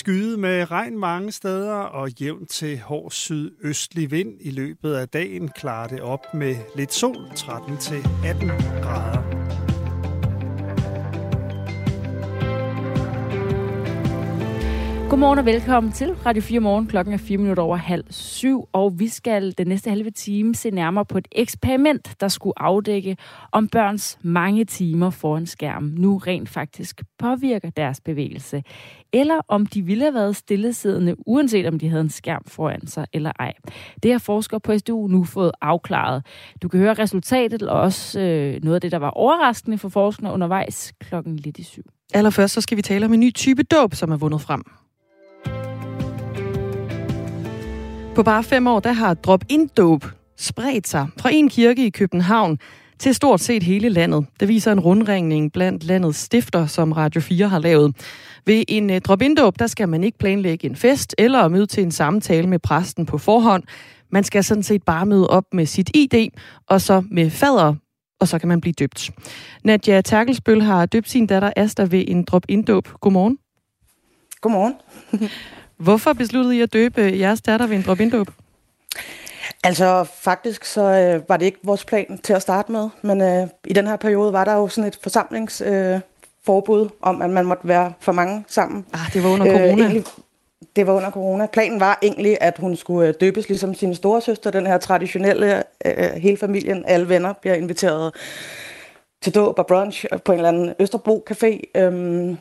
[0.06, 5.48] Skyde med regn mange steder og jævn til hård sydøstlig vind i løbet af dagen
[5.48, 8.48] klarer det op med lidt sol 13 til 18
[8.82, 9.25] grader.
[15.10, 16.88] Godmorgen og velkommen til Radio 4 Morgen.
[16.88, 20.72] Klokken er 4 minutter over halv syv, og vi skal den næste halve time se
[20.72, 23.18] nærmere på et eksperiment, der skulle afdække,
[23.52, 28.64] om børns mange timer foran skærm nu rent faktisk påvirker deres bevægelse,
[29.14, 33.06] eller om de ville have været stillesiddende, uanset om de havde en skærm foran sig
[33.14, 33.54] eller ej.
[34.04, 36.26] Det har forskere på SDU nu fået afklaret.
[36.62, 40.32] Du kan høre resultatet, og også øh, noget af det, der var overraskende for forskerne
[40.32, 41.95] undervejs klokken lidt i syv.
[42.14, 44.64] Allerførst så skal vi tale om en ny type dåb, som er vundet frem.
[48.16, 50.06] På bare fem år, der har drop-in-dåb
[50.38, 52.60] spredt sig fra en kirke i København
[53.00, 54.26] til stort set hele landet.
[54.40, 57.96] Det viser en rundringning blandt landets stifter, som Radio 4 har lavet.
[58.46, 61.92] Ved en øh, drop-in-dåb, der skal man ikke planlægge en fest eller møde til en
[61.92, 63.64] samtale med præsten på forhånd.
[64.12, 66.30] Man skal sådan set bare møde op med sit ID,
[66.68, 67.76] og så med fader,
[68.26, 69.12] og så kan man blive døbt.
[69.64, 72.88] Nadia Terkelsbøl har døbt sin datter Asta ved en drop-in-dåb.
[73.02, 73.38] Godmorgen.
[74.42, 74.74] Godmorgen.
[75.78, 78.28] Hvorfor besluttede I at døbe jeres datter ved en drop-in-dåb?
[79.64, 83.48] Altså faktisk så øh, var det ikke vores plan til at starte med, men øh,
[83.66, 87.68] i den her periode var der jo sådan et forsamlingsforbud øh, om, at man måtte
[87.68, 88.86] være for mange sammen.
[88.94, 89.66] Ah, det var under corona.
[89.66, 90.04] Øh, egentlig,
[90.76, 91.46] det var under corona.
[91.46, 95.64] Planen var egentlig, at hun skulle øh, døbes ligesom sin store søster, den her traditionelle,
[95.86, 98.16] øh, øh, hele familien, alle venner bliver inviteret
[99.22, 101.60] til dåb og brunch øh, på en eller anden Østerbro Café.
[101.76, 102.38] Øhm,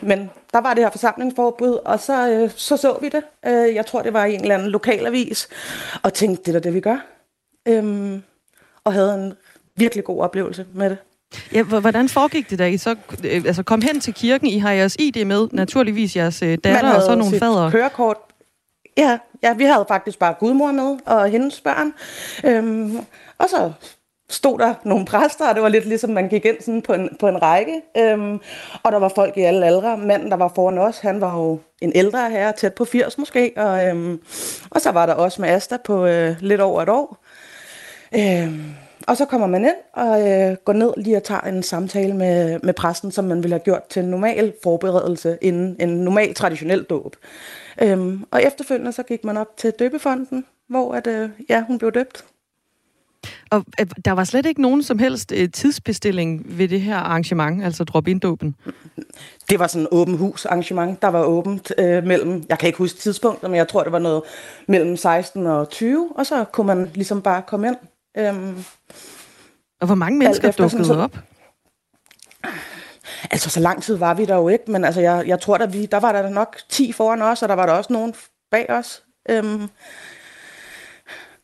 [0.00, 3.22] men der var det her forsamlingsforbud, og så øh, så, så vi det.
[3.46, 5.48] Øh, jeg tror, det var i en eller anden lokalavis,
[6.02, 7.06] og tænkte, det er det, vi gør.
[7.68, 8.22] Øhm,
[8.84, 9.34] og havde en
[9.76, 10.98] virkelig god oplevelse med det.
[11.52, 12.66] Ja, hvordan foregik det da?
[12.66, 16.42] I så øh, altså, kom hen til kirken, I har jeres ID med, naturligvis jeres
[16.42, 17.70] øh, datter og så nogle fader.
[17.70, 18.16] kørekort.
[18.96, 21.92] Ja, ja, vi havde faktisk bare gudmor med og hendes børn.
[22.44, 22.96] Øhm,
[23.38, 23.72] og så
[24.30, 27.16] stod der nogle præster, og det var lidt ligesom, man gik ind sådan på, en,
[27.20, 27.82] på en række.
[27.96, 28.40] Øhm,
[28.82, 29.98] og der var folk i alle aldre.
[29.98, 33.52] Manden, der var foran os, han var jo en ældre herre, tæt på 80 måske.
[33.56, 34.20] Og, øhm,
[34.70, 37.24] og så var der også med Asta på øh, lidt over et år.
[38.14, 38.74] Øhm,
[39.08, 42.60] og så kommer man ind og øh, går ned lige og tager en samtale med,
[42.62, 46.82] med præsten, som man ville have gjort til en normal forberedelse inden en normal traditionel
[46.82, 47.16] dåb.
[47.82, 51.92] Øhm, og efterfølgende så gik man op til døbefonden, hvor at, øh, ja, hun blev
[51.92, 52.24] døbt.
[53.50, 57.64] Og øh, der var slet ikke nogen som helst øh, tidsbestilling ved det her arrangement,
[57.64, 58.56] altså drop-in-dåben?
[59.50, 62.78] Det var sådan en åben hus arrangement, der var åbent øh, mellem, jeg kan ikke
[62.78, 64.22] huske tidspunktet, men jeg tror, det var noget
[64.66, 67.76] mellem 16 og 20, og så kunne man ligesom bare komme ind.
[68.16, 68.64] Øhm,
[69.80, 71.18] og hvor mange mennesker dukkede så, op?
[73.30, 75.66] Altså, så lang tid var vi der jo ikke, men altså, jeg, jeg tror, der,
[75.66, 78.14] vi, der var der nok 10 foran os, og der var der også nogen
[78.50, 79.04] bag os.
[79.30, 79.68] Øhm,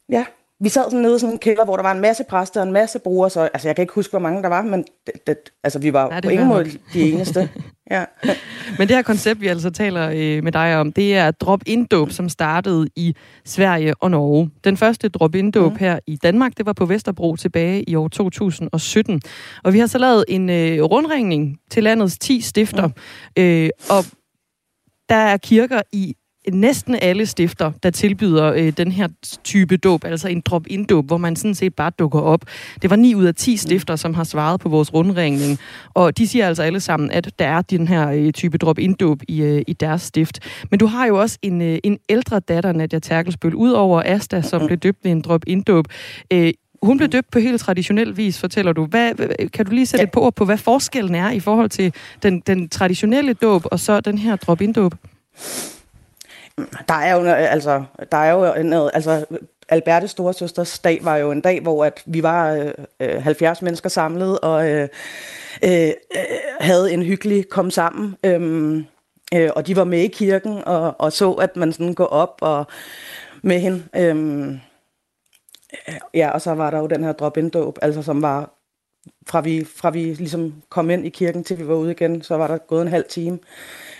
[0.08, 0.24] ja,
[0.64, 2.66] vi sad sådan nede i sådan en kælder, hvor der var en masse præster og
[2.66, 5.26] en masse brugere, så altså, jeg kan ikke huske, hvor mange der var, men det,
[5.26, 7.48] det, altså, vi var Nej, på ingen måde de eneste.
[7.90, 8.04] ja.
[8.78, 12.28] men det her koncept, vi altså taler øh, med dig om, det er drop-in-dåb, som
[12.28, 14.50] startede i Sverige og Norge.
[14.64, 15.78] Den første drop-in-dåb mm.
[15.78, 19.20] her i Danmark, det var på Vesterbro tilbage i år 2017.
[19.64, 23.42] Og vi har så lavet en øh, rundringning til landets 10 stifter, mm.
[23.42, 24.04] øh, og
[25.08, 26.14] der er kirker i
[26.52, 29.08] næsten alle stifter, der tilbyder øh, den her
[29.44, 32.40] type dåb, altså en drop-in-dåb, hvor man sådan set bare dukker op.
[32.82, 35.58] Det var 9 ud af 10 stifter, som har svaret på vores rundringning,
[35.94, 39.42] og de siger altså alle sammen, at der er den her øh, type drop-in-dåb i,
[39.42, 40.40] øh, i deres stift.
[40.70, 44.42] Men du har jo også en, øh, en ældre datter, Nadia Terkelsbøl, ud over Asta,
[44.42, 45.86] som blev døbt ved en drop-in-dåb.
[46.32, 46.52] Øh,
[46.82, 48.86] hun blev døbt på helt traditionel vis, fortæller du.
[48.86, 49.14] Hvad,
[49.48, 50.06] kan du lige sætte ja.
[50.06, 53.80] et på ord på, hvad forskellen er i forhold til den, den traditionelle dåb og
[53.80, 54.94] så den her drop-in-dåb?
[56.88, 59.26] Der er jo, øh, altså, der er jo noget, øh, altså,
[59.68, 63.88] Albertes storesøsters dag var jo en dag, hvor at vi var øh, øh 70 mennesker
[63.88, 64.88] samlet og øh,
[65.64, 65.92] øh,
[66.60, 68.16] havde en hyggelig kom sammen.
[68.24, 68.76] Øh,
[69.34, 72.38] øh, og de var med i kirken og, og så, at man sådan går op
[72.40, 72.66] og
[73.42, 73.84] med hende.
[73.96, 74.50] Øhm,
[75.88, 78.50] øh, ja, og så var der jo den her drop-in-dåb, altså som var
[79.26, 82.36] fra vi, fra vi ligesom kom ind i kirken til vi var ude igen, så
[82.36, 83.38] var der gået en halv time.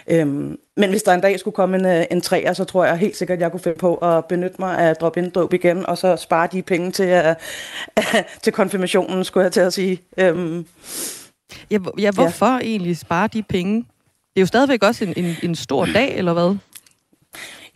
[0.09, 2.97] Øhm, men hvis der en dag skulle komme en, øh, en træer, så tror jeg
[2.97, 5.87] helt sikkert, at jeg kunne finde på at benytte mig af drop in dåb igen,
[5.87, 7.23] og så spare de penge til,
[7.99, 8.05] uh,
[8.43, 10.01] til konfirmationen, skulle jeg til at sige.
[10.17, 10.67] Øhm,
[11.71, 12.59] ja, ja, hvorfor ja.
[12.59, 13.77] egentlig spare de penge?
[14.35, 16.57] Det er jo stadigvæk også en, en, en stor dag, eller hvad?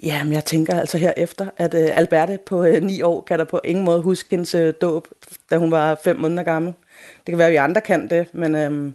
[0.02, 3.60] Jamen, jeg tænker altså herefter, at uh, Alberte på uh, ni år kan der på
[3.64, 5.08] ingen måde huske hendes uh, dåb,
[5.50, 6.72] da hun var fem måneder gammel.
[7.16, 8.54] Det kan være, at vi andre kan det, men...
[8.54, 8.92] Uh,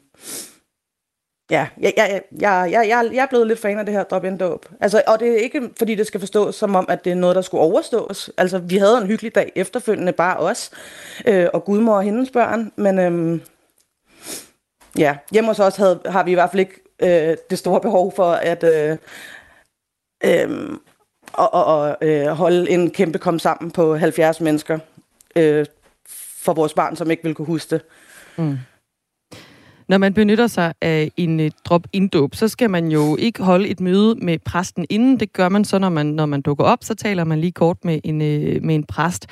[1.51, 4.25] Ja, jeg, jeg, jeg, jeg, jeg, jeg er blevet lidt fan af det her drop
[4.25, 4.69] in dope.
[4.81, 7.35] Altså, og det er ikke, fordi det skal forstås som om, at det er noget,
[7.35, 8.29] der skulle overstås.
[8.37, 10.71] Altså, vi havde en hyggelig dag efterfølgende, bare os,
[11.25, 13.41] øh, og gudmor og hendes børn, men øhm,
[14.97, 18.15] ja, hjemme hos os havde, har vi i hvert fald ikke øh, det store behov
[18.15, 18.97] for, at, øh,
[20.23, 20.77] øh,
[21.33, 24.79] og, og, og øh, holde en kæmpe kom sammen på 70 mennesker
[25.35, 25.65] øh,
[26.37, 27.81] for vores barn, som ikke vil kunne huske det.
[28.35, 28.57] Mm.
[29.87, 33.67] Når man benytter sig af en øh, drop indåb, så skal man jo ikke holde
[33.67, 35.19] et møde med præsten inden.
[35.19, 37.77] Det gør man så, når man, når man dukker op, så taler man lige kort
[37.85, 39.27] med en, øh, med en præst.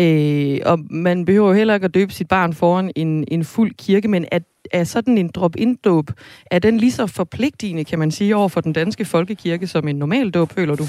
[0.00, 3.74] Øh, og man behøver jo heller ikke at døbe sit barn foran en, en fuld
[3.78, 4.42] kirke, men at
[4.72, 6.10] er sådan en drop indåb
[6.50, 9.96] er den lige så forpligtigende, kan man sige, over for den danske folkekirke som en
[9.96, 10.84] normal dåb, føler du?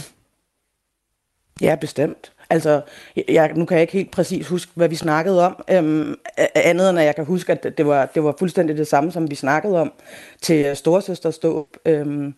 [1.61, 2.31] Ja, bestemt.
[2.49, 2.81] Altså,
[3.27, 6.15] jeg, nu kan jeg ikke helt præcis huske, hvad vi snakkede om, øhm,
[6.55, 9.29] andet end at jeg kan huske, at det var, det var fuldstændig det samme, som
[9.29, 9.93] vi snakkede om
[10.41, 11.67] til storesøsters dåb.
[11.85, 12.33] Øhm,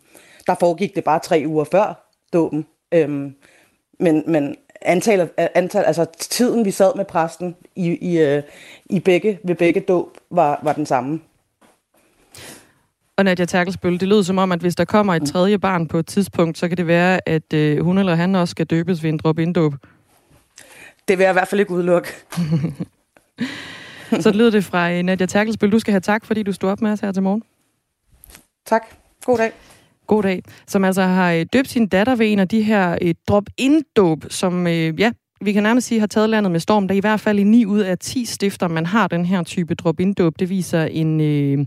[0.47, 2.65] der foregik det bare tre uger før dåben.
[2.91, 3.36] Øhm,
[3.99, 8.43] men, men antal, antal, altså tiden, vi sad med præsten i, i, øh,
[8.86, 11.20] i begge, ved begge dåb, var, var den samme.
[13.20, 15.97] Og Nadia Terkelsbøl, det lyder som om, at hvis der kommer et tredje barn på
[15.97, 19.09] et tidspunkt, så kan det være, at øh, hun eller han også skal døbes ved
[19.09, 19.74] en drop-in-dåb.
[21.07, 22.09] Det vil jeg i hvert fald ikke udelukke.
[24.24, 25.72] så lyder det fra øh, Nadia Terkelsbøl.
[25.72, 27.43] Du skal have tak, fordi du stod op med os her til morgen.
[28.65, 28.82] Tak.
[29.26, 29.51] God dag.
[30.07, 30.43] God dag.
[30.67, 34.67] Som altså har øh, døbt sin datter ved en af de her et drop-in-dåb, som
[34.67, 35.11] øh, ja,
[35.41, 36.87] vi kan nærmest sige, har taget landet med storm.
[36.87, 39.43] Der er i hvert fald i 9 ud af 10 stifter, man har den her
[39.43, 40.39] type drop-in-dåb.
[40.39, 41.65] Det viser en øh,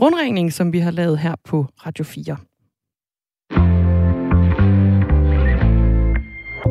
[0.00, 2.36] rundringning, som vi har lavet her på Radio 4.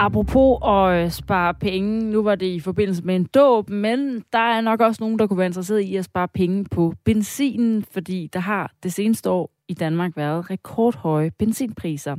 [0.00, 4.38] Apropos at øh, spare penge, nu var det i forbindelse med en dåb, men der
[4.38, 8.28] er nok også nogen, der kunne være interesseret i at spare penge på benzinen, fordi
[8.32, 12.16] der har det seneste år i Danmark været rekordhøje benzinpriser.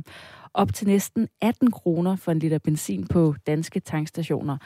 [0.54, 4.56] Op til næsten 18 kroner for en liter benzin på danske tankstationer.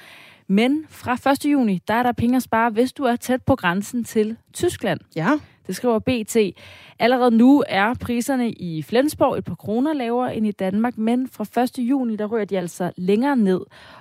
[0.49, 1.45] Men fra 1.
[1.53, 5.01] juni, der er der penge at spare, hvis du er tæt på grænsen til Tyskland.
[5.17, 5.31] Ja.
[5.67, 6.37] Det skriver BT.
[6.99, 11.63] Allerede nu er priserne i Flensborg et par kroner lavere end i Danmark, men fra
[11.63, 11.79] 1.
[11.79, 13.61] juni, der rører de altså længere ned.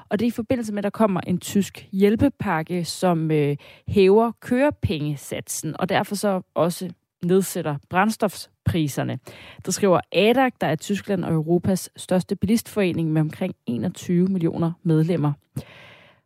[0.09, 3.55] Og det er i forbindelse med, at der kommer en tysk hjælpepakke, som øh,
[3.87, 6.89] hæver kørepengesatsen, og derfor så også
[7.25, 9.19] nedsætter brændstofspriserne.
[9.65, 15.33] Det skriver ADAC, der er Tyskland og Europas største bilistforening med omkring 21 millioner medlemmer.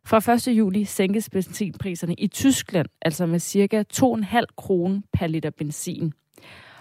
[0.08, 0.48] Fra 1.
[0.58, 6.12] juli sænkes benzinpriserne i Tyskland, altså med cirka 2,5 kroner per liter benzin.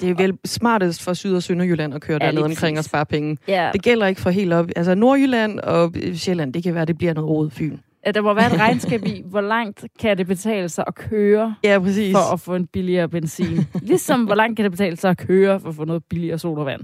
[0.02, 3.06] Det er vel smartest for Syd- og Sønderjylland at køre ja, dernede omkring og spare
[3.06, 3.38] penge.
[3.48, 3.70] Ja.
[3.74, 4.68] Det gælder ikke for helt op.
[4.76, 7.78] Altså Nordjylland og Sjælland, det kan være, det bliver noget råd Fyn.
[8.06, 11.56] Ja, der må være et regnskab i, hvor langt kan det betale sig at køre
[11.64, 12.14] ja, præcis.
[12.14, 13.66] for at få en billigere benzin.
[13.82, 16.82] Ligesom hvor langt kan det betale sig at køre for at få noget billigere sodavand.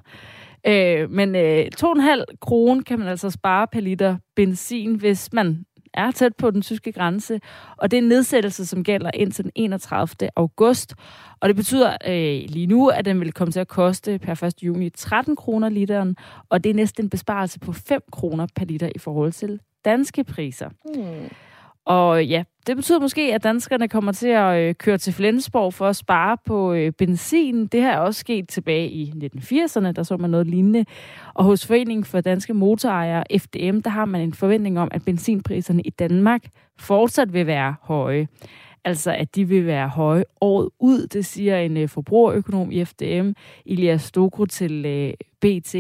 [0.68, 6.12] Øh, men øh, 2,5 kroner kan man altså spare per liter benzin, hvis man er
[6.12, 7.42] tæt på den tyske grænse,
[7.78, 10.30] og det er en nedsættelse, som gælder indtil den 31.
[10.36, 10.96] august.
[11.40, 14.64] Og det betyder øh, lige nu, at den vil komme til at koste per 1.
[14.64, 16.16] juni 13 kroner literen,
[16.50, 20.24] og det er næsten en besparelse på 5 kroner per liter i forhold til danske
[20.24, 20.70] priser.
[20.96, 21.30] Hmm.
[21.86, 25.88] Og ja, det betyder måske, at danskerne kommer til at øh, køre til Flensborg for
[25.88, 27.68] at spare på øh, benzin.
[27.68, 30.86] Det har også sket tilbage i 1980'erne, der så man noget lignende.
[31.34, 35.82] Og hos Foreningen for Danske Motorejere, FDM, der har man en forventning om, at benzinpriserne
[35.82, 36.46] i Danmark
[36.80, 38.28] fortsat vil være høje.
[38.86, 43.32] Altså, at de vil være høje året ud, det siger en øh, forbrugerøkonom i FDM,
[43.66, 45.76] Ilias Stokro til øh, BT,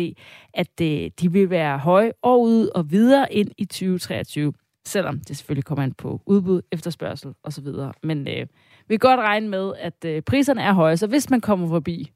[0.54, 4.54] at øh, de vil være høje året ud og videre ind i 2023
[4.86, 7.68] selvom det selvfølgelig kommer an på udbud, efterspørgsel osv.
[8.04, 8.48] Men øh,
[8.88, 12.12] vi kan godt regne med, at øh, priserne er høje, så hvis man kommer forbi...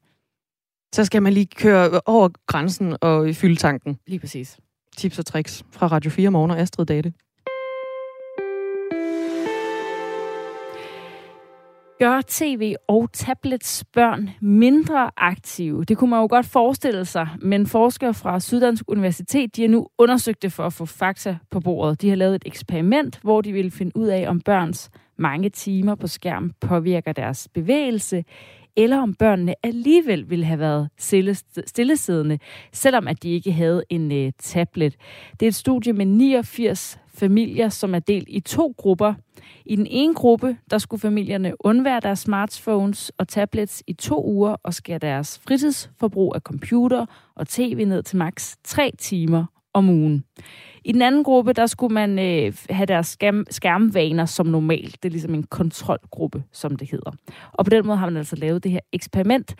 [0.94, 3.98] Så skal man lige køre over grænsen og fylde tanken.
[4.06, 4.58] Lige præcis.
[4.96, 7.12] Tips og tricks fra Radio 4 Morgen og Astrid Date.
[11.98, 15.84] Gør tv og tablets børn mindre aktive.
[15.84, 19.88] Det kunne man jo godt forestille sig, men forskere fra Syddansk Universitet de har nu
[19.98, 22.02] undersøgt det for at få fakta på bordet.
[22.02, 25.94] De har lavet et eksperiment, hvor de ville finde ud af, om børns mange timer
[25.94, 28.24] på skærm påvirker deres bevægelse,
[28.76, 30.88] eller om børnene alligevel ville have været
[31.66, 32.38] stillesiddende,
[32.72, 34.96] selvom at de ikke havde en øh, tablet.
[35.40, 39.14] Det er et studie med 89 familier, som er delt i to grupper.
[39.64, 44.56] I den ene gruppe, der skulle familierne undvære deres smartphones og tablets i to uger
[44.62, 50.24] og skære deres fritidsforbrug af computer og tv ned til maks 3 timer om ugen.
[50.84, 55.02] I den anden gruppe, der skulle man øh, have deres skærm, skærmvaner som normalt.
[55.02, 57.10] Det er ligesom en kontrolgruppe, som det hedder.
[57.52, 59.54] Og på den måde har man altså lavet det her eksperiment.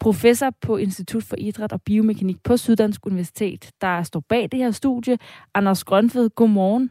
[0.00, 4.70] Professor på Institut for Idræt og Biomekanik på Syddansk Universitet, der står bag det her
[4.70, 5.18] studie,
[5.54, 6.30] Anders Grønved.
[6.30, 6.90] Godmorgen.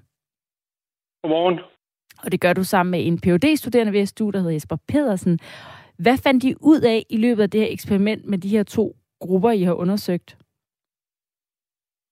[1.23, 1.59] Godmorgen.
[2.23, 5.39] Og det gør du sammen med en phd studerende ved SDU, der hedder Jesper Pedersen.
[5.97, 8.95] Hvad fandt de ud af i løbet af det her eksperiment med de her to
[9.19, 10.37] grupper, I har undersøgt?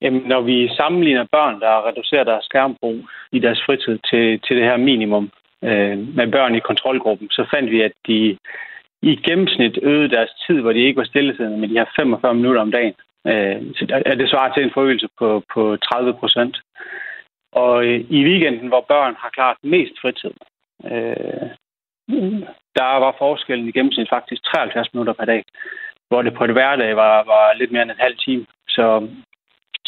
[0.02, 2.98] Jamen, når vi sammenligner børn, der reducerer deres skærmbrug
[3.32, 5.32] i deres fritid til, til det her minimum
[5.64, 8.38] øh, med børn i kontrolgruppen, så fandt vi, at de
[9.02, 12.62] i gennemsnit øgede deres tid, hvor de ikke var stillesiddende med de her 45 minutter
[12.62, 12.94] om dagen.
[13.28, 16.58] Øh, så det svarer til en forøgelse på, på 30 procent.
[17.52, 20.34] Og øh, i weekenden, hvor børn har klart mest fritid,
[20.86, 21.48] øh,
[22.80, 25.44] der var forskellen i gennemsnit faktisk 73 minutter per dag,
[26.10, 28.46] hvor det på et hverdag var, var lidt mere end en halv time.
[28.68, 29.08] Så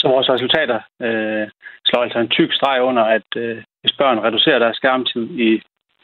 [0.04, 1.48] så vores resultater øh,
[1.86, 5.50] slår altså en tyk streg under, at øh, hvis børn reducerer deres skærmtid i,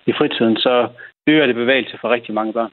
[0.09, 0.73] i fritiden, så
[1.27, 2.71] øger det bevægelse for rigtig mange børn.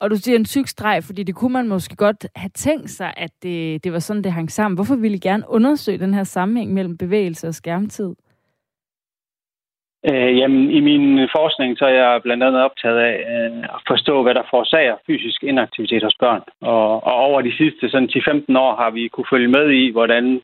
[0.00, 3.14] Og du siger en tyk streg, fordi det kunne man måske godt have tænkt sig,
[3.16, 4.76] at det, det var sådan, det hang sammen.
[4.76, 8.14] Hvorfor ville I gerne undersøge den her sammenhæng mellem bevægelse og skærmtid?
[10.06, 14.22] Øh, jamen, i min forskning så er jeg blandt andet optaget af øh, at forstå,
[14.22, 16.42] hvad der forårsager fysisk inaktivitet hos børn.
[16.60, 20.40] Og, og over de sidste sådan 10-15 år har vi kunne følge med i, hvordan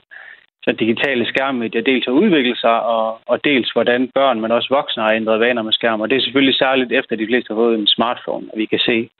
[0.64, 5.02] så digitale skærmmedier dels har udviklet sig, og, og dels hvordan børn, men også voksne
[5.02, 6.00] har ændret vaner med skærm.
[6.00, 8.66] Og det er selvfølgelig særligt efter, at de fleste har fået en smartphone, at vi
[8.66, 9.11] kan se.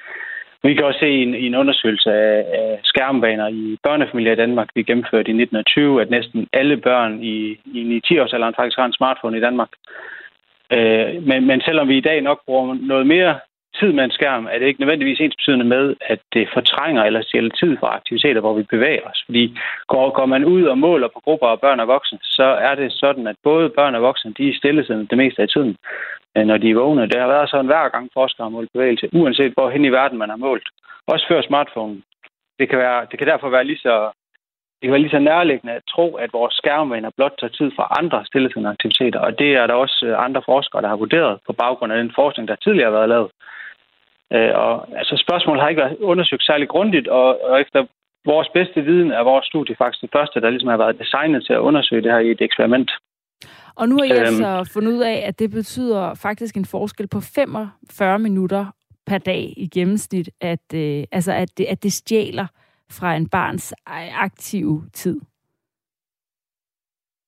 [0.63, 4.43] Vi kan også se i en, i en undersøgelse af, af skærmvaner i børnefamilier i
[4.45, 8.99] Danmark, vi gennemførte i 1920, at næsten alle børn i, i 9-10-årsalderen faktisk har en
[8.99, 9.69] smartphone i Danmark.
[10.73, 13.39] Øh, men, men selvom vi i dag nok bruger noget mere
[13.81, 17.23] tid med en skærm, er det ikke nødvendigvis ens betydende med, at det fortrænger eller
[17.23, 19.23] stjæler tid fra aktiviteter, hvor vi bevæger os.
[19.27, 19.59] Fordi
[19.89, 22.93] går, går man ud og måler på grupper af børn og voksne, så er det
[22.93, 25.77] sådan, at både børn og voksne, de er stillesiddende det meste af tiden,
[26.37, 27.09] øh, når de er vågne.
[27.09, 30.19] Det har været sådan hver gang forskere har målt bevægelse, uanset hvor hen i verden
[30.19, 30.69] man har målt.
[31.07, 32.03] Også før smartphone.
[32.59, 34.11] Det kan, være, det kan derfor være lige så
[34.85, 37.87] det kan være lige så nærliggende at tro, at vores skærmvaner blot tager tid fra
[38.01, 41.53] andre stillesiddende aktiviteter, og det er der også øh, andre forskere, der har vurderet på
[41.53, 43.31] baggrund af den forskning, der tidligere har været lavet.
[44.35, 47.87] Øh, og altså, spørgsmålet har ikke været undersøgt særlig grundigt, og, og efter
[48.25, 51.53] vores bedste viden er vores studie faktisk det første, der ligesom har været designet til
[51.53, 52.91] at undersøge det her i et eksperiment.
[53.81, 57.09] Og nu har I øhm, altså fundet ud af, at det betyder faktisk en forskel
[57.09, 58.65] på 45 minutter
[59.07, 62.47] per dag i gennemsnit, at, øh, altså at, det, at det stjæler
[62.99, 63.75] fra en barns
[64.27, 65.21] aktive tid.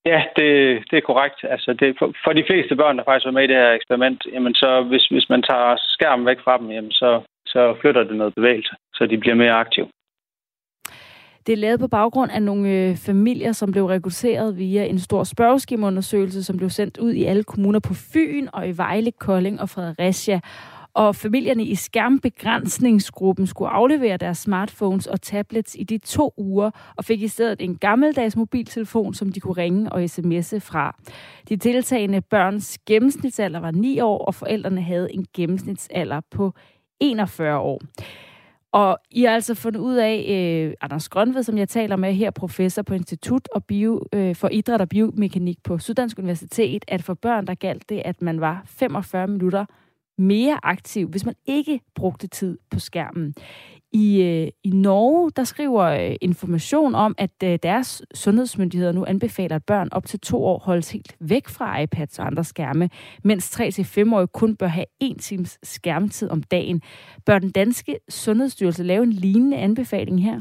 [0.06, 0.50] Ja, det,
[0.90, 1.38] det er korrekt.
[1.54, 4.26] Altså det, for, for de fleste børn, der faktisk var med i det her eksperiment,
[4.32, 8.16] jamen så hvis, hvis man tager skærmen væk fra dem, jamen så, så flytter det
[8.16, 9.88] noget bevægelse, så de bliver mere aktive.
[11.46, 15.24] Det er lavet på baggrund af nogle øh, familier, som blev rekrutteret via en stor
[15.24, 19.68] spørgeskemaundersøgelse, som blev sendt ud i alle kommuner på Fyn og i Vejle, Kolding og
[19.68, 20.40] Fredericia
[20.96, 27.04] og familierne i skærmbegrænsningsgruppen skulle aflevere deres smartphones og tablets i de to uger, og
[27.04, 30.96] fik i stedet en gammeldags mobiltelefon, som de kunne ringe og sms'e fra.
[31.48, 36.52] De deltagende børns gennemsnitsalder var 9 år, og forældrene havde en gennemsnitsalder på
[37.00, 37.80] 41 år.
[38.72, 42.30] Og I har altså fundet ud af, øh, Anders Grønved, som jeg taler med her,
[42.30, 47.14] professor på Institut og Bio, øh, for Idræt og Biomekanik på Syddansk Universitet, at for
[47.14, 49.64] børn, der galt det, at man var 45 minutter
[50.18, 53.34] mere aktiv, hvis man ikke brugte tid på skærmen.
[53.92, 59.56] I, øh, I Norge, der skriver øh, information om, at øh, deres sundhedsmyndigheder nu anbefaler,
[59.56, 62.90] at børn op til to år holdes helt væk fra iPads og andre skærme,
[63.24, 66.82] mens 3-5-årige kun bør have en times skærmtid om dagen.
[67.26, 70.40] Bør den danske sundhedsstyrelse lave en lignende anbefaling her?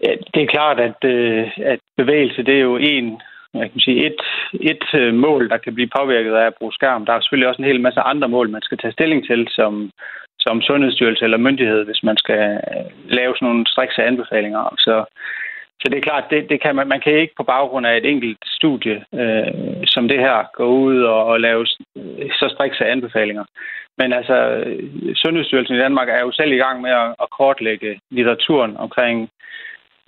[0.00, 3.20] Ja, det er klart, at, øh, at bevægelse det er jo en
[3.54, 4.20] jeg kan sige, et,
[4.60, 7.06] et øh, mål, der kan blive påvirket af at bruge skærm.
[7.06, 9.90] Der er selvfølgelig også en hel masse andre mål, man skal tage stilling til som,
[10.38, 14.74] som sundhedsstyrelse eller myndighed, hvis man skal øh, lave sådan nogle strikse anbefalinger.
[14.78, 15.04] Så,
[15.80, 18.06] så det er klart, det, det kan man, man kan ikke på baggrund af et
[18.06, 19.46] enkelt studie øh,
[19.86, 23.44] som det her gå ud og, og lave øh, så strikse anbefalinger.
[23.98, 24.64] Men altså,
[25.14, 29.30] Sundhedsstyrelsen i Danmark er jo selv i gang med at, at kortlægge litteraturen omkring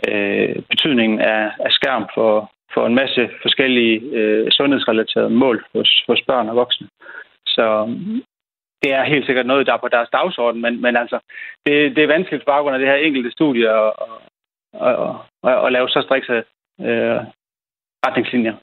[0.09, 6.23] øh, betydningen af, af skærm for, for en masse forskellige øh, sundhedsrelaterede mål hos, hos
[6.27, 6.89] børn og voksne.
[7.47, 7.67] Så
[8.83, 11.19] det er helt sikkert noget, der er på deres dagsorden, men, men altså,
[11.67, 13.93] det, det er vanskeligt på baggrund af det her enkelte studie at,
[14.89, 14.97] at,
[15.45, 16.37] at, at, lave så strikse
[16.89, 17.19] øh,
[18.07, 18.57] retningslinjer.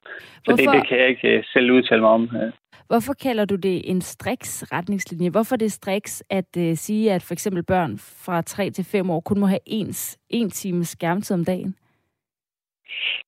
[0.46, 2.24] Så det, det kan jeg ikke øh, selv udtale mig om.
[2.24, 2.52] Øh.
[2.88, 5.30] Hvorfor kalder du det en striks retningslinje?
[5.30, 9.10] Hvorfor er det striks at uh, sige, at for eksempel børn fra 3 til 5
[9.10, 11.76] år kun må have ens, en time skærmtid om dagen?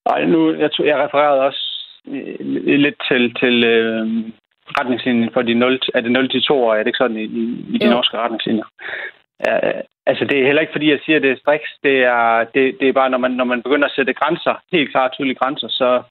[0.09, 1.63] Nej, nu, jeg, tror, jeg refererede også
[2.07, 2.35] øh,
[2.85, 4.07] lidt til, til øh,
[4.79, 7.23] retningslinjen for de 0, er det 0 til 2 år, er det ikke sådan i,
[7.73, 8.65] i, de norske retningslinjer?
[9.47, 9.59] Ja,
[10.05, 11.69] altså, det er heller ikke, fordi jeg siger, at det er striks.
[11.83, 14.91] Det er, det, det er bare, når man, når man begynder at sætte grænser, helt
[14.91, 16.03] klart tydelige grænser, så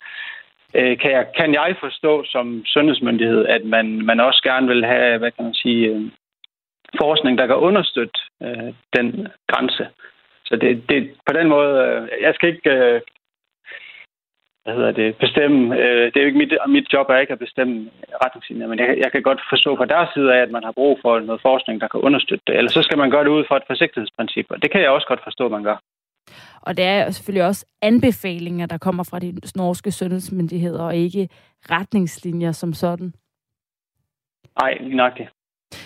[0.74, 5.18] øh, kan, jeg, kan jeg forstå som sundhedsmyndighed, at man, man også gerne vil have,
[5.18, 6.02] hvad kan man sige, øh,
[7.00, 9.88] forskning, der kan understøtte øh, den grænse.
[10.44, 13.00] Så det, det på den måde, øh, jeg skal ikke øh,
[14.64, 17.38] hvad hedder det, bestemme, øh, det er jo ikke mit, mit job er ikke at
[17.38, 17.90] bestemme
[18.24, 20.98] retningslinjer, men jeg, jeg kan godt forstå fra deres side af, at man har brug
[21.02, 22.56] for noget forskning, der kan understøtte det.
[22.56, 25.06] Eller så skal man gøre det ud fra et forsigtighedsprincip, og det kan jeg også
[25.06, 25.76] godt forstå, man gør.
[26.62, 31.28] Og det er selvfølgelig også anbefalinger, der kommer fra de norske sundhedsmyndigheder, og ikke
[31.70, 33.12] retningslinjer som sådan.
[34.60, 35.28] Nej, lige nok det.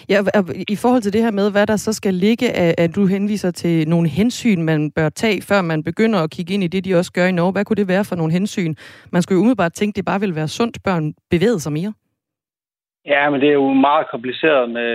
[0.08, 0.18] Ja,
[0.68, 2.46] i forhold til det her med, hvad der så skal ligge,
[2.82, 6.64] at du henviser til nogle hensyn, man bør tage, før man begynder at kigge ind
[6.64, 7.52] i det, de også gør i Norge.
[7.52, 8.74] Hvad kunne det være for nogle hensyn?
[9.12, 11.92] Man skulle jo umiddelbart tænke, at det bare ville være sundt, børn bevægede sig mere.
[13.06, 14.92] Ja, men det er jo meget kompliceret med,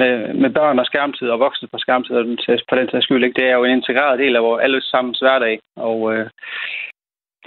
[0.00, 2.24] med, med børn og skærmtid og voksne på skærmtid, og
[2.70, 3.24] på den sags skyld.
[3.24, 3.40] Ikke?
[3.40, 5.58] Det er jo en integreret del af vores alle sammens hverdag.
[5.76, 6.26] Og øh,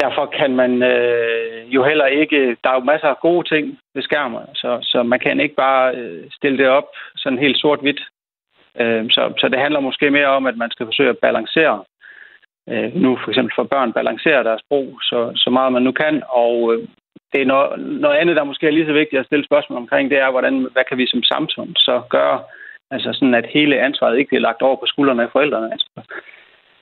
[0.01, 2.57] derfor kan man øh, jo heller ikke...
[2.63, 5.95] Der er jo masser af gode ting ved skærmer, så, så man kan ikke bare
[5.95, 8.01] øh, stille det op sådan helt sort-hvidt.
[8.79, 11.83] Øh, så, så det handler måske mere om, at man skal forsøge at balancere
[12.69, 16.23] øh, nu for eksempel for børn balancere deres brug så, så meget man nu kan,
[16.29, 16.87] og øh,
[17.33, 20.09] det er noget, noget andet, der måske er lige så vigtigt at stille spørgsmål omkring,
[20.11, 22.43] det er, hvordan, hvad kan vi som samfund så gøre,
[22.91, 25.71] altså sådan, at hele ansvaret ikke bliver lagt over på skuldrene af forældrene.
[25.71, 25.89] Altså,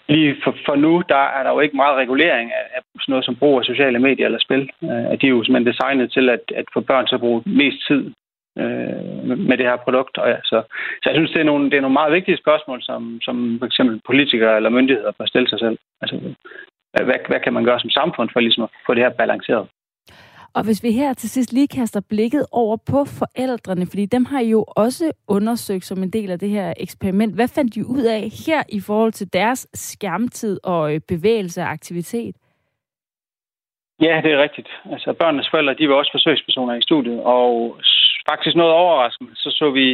[0.09, 3.25] lige for, for nu, der er der jo ikke meget regulering af, af sådan noget
[3.25, 4.69] som brug af sociale medier eller spil.
[4.83, 7.87] Øh, de er jo simpelthen designet til at, at få børn til at bruge mest
[7.87, 8.11] tid
[8.61, 10.17] øh, med det her produkt.
[10.17, 10.57] Og ja, så,
[11.01, 13.65] så jeg synes, det er, nogle, det er nogle meget vigtige spørgsmål, som, som for
[13.65, 15.77] eksempel politikere eller myndigheder bør stille sig selv.
[16.01, 16.15] Altså,
[16.93, 19.67] hvad, hvad kan man gøre som samfund for ligesom at få det her balanceret?
[20.55, 24.39] Og hvis vi her til sidst lige kaster blikket over på forældrene, fordi dem har
[24.39, 27.35] I jo også undersøgt som en del af det her eksperiment.
[27.35, 31.69] Hvad fandt I ud af her i forhold til deres skærmtid og øh, bevægelse og
[31.69, 32.35] aktivitet?
[34.01, 34.69] Ja, det er rigtigt.
[34.91, 37.77] Altså børnenes forældre, de var også forsøgspersoner i studiet, og
[38.29, 39.87] faktisk noget overraskende, så så vi,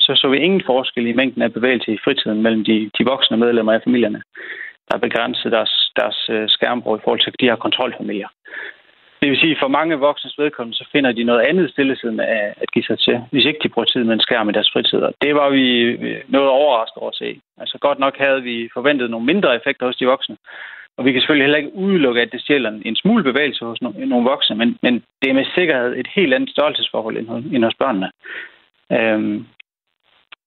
[0.00, 3.36] så så vi ingen forskel i mængden af bevægelse i fritiden mellem de, de voksne
[3.36, 4.22] medlemmer af familierne,
[4.90, 8.28] der begrænsede deres, deres øh, skærmbrug i forhold til de her kontrolfamilier.
[9.20, 12.54] Det vil sige, at for mange voksnes vedkommende, så finder de noget andet stillesiden af
[12.62, 14.98] at give sig til, hvis ikke de bruger tid med en skærm i deres fritid.
[14.98, 15.64] Og det var vi
[16.28, 17.40] noget overrasket over at se.
[17.58, 20.36] Altså godt nok havde vi forventet nogle mindre effekter hos de voksne.
[20.96, 24.28] Og vi kan selvfølgelig heller ikke udelukke, at det stjæler en smule bevægelse hos nogle
[24.30, 27.16] voksne, men, men det er med sikkerhed et helt andet størrelsesforhold
[27.54, 28.10] end hos børnene.
[28.92, 29.46] Øhm,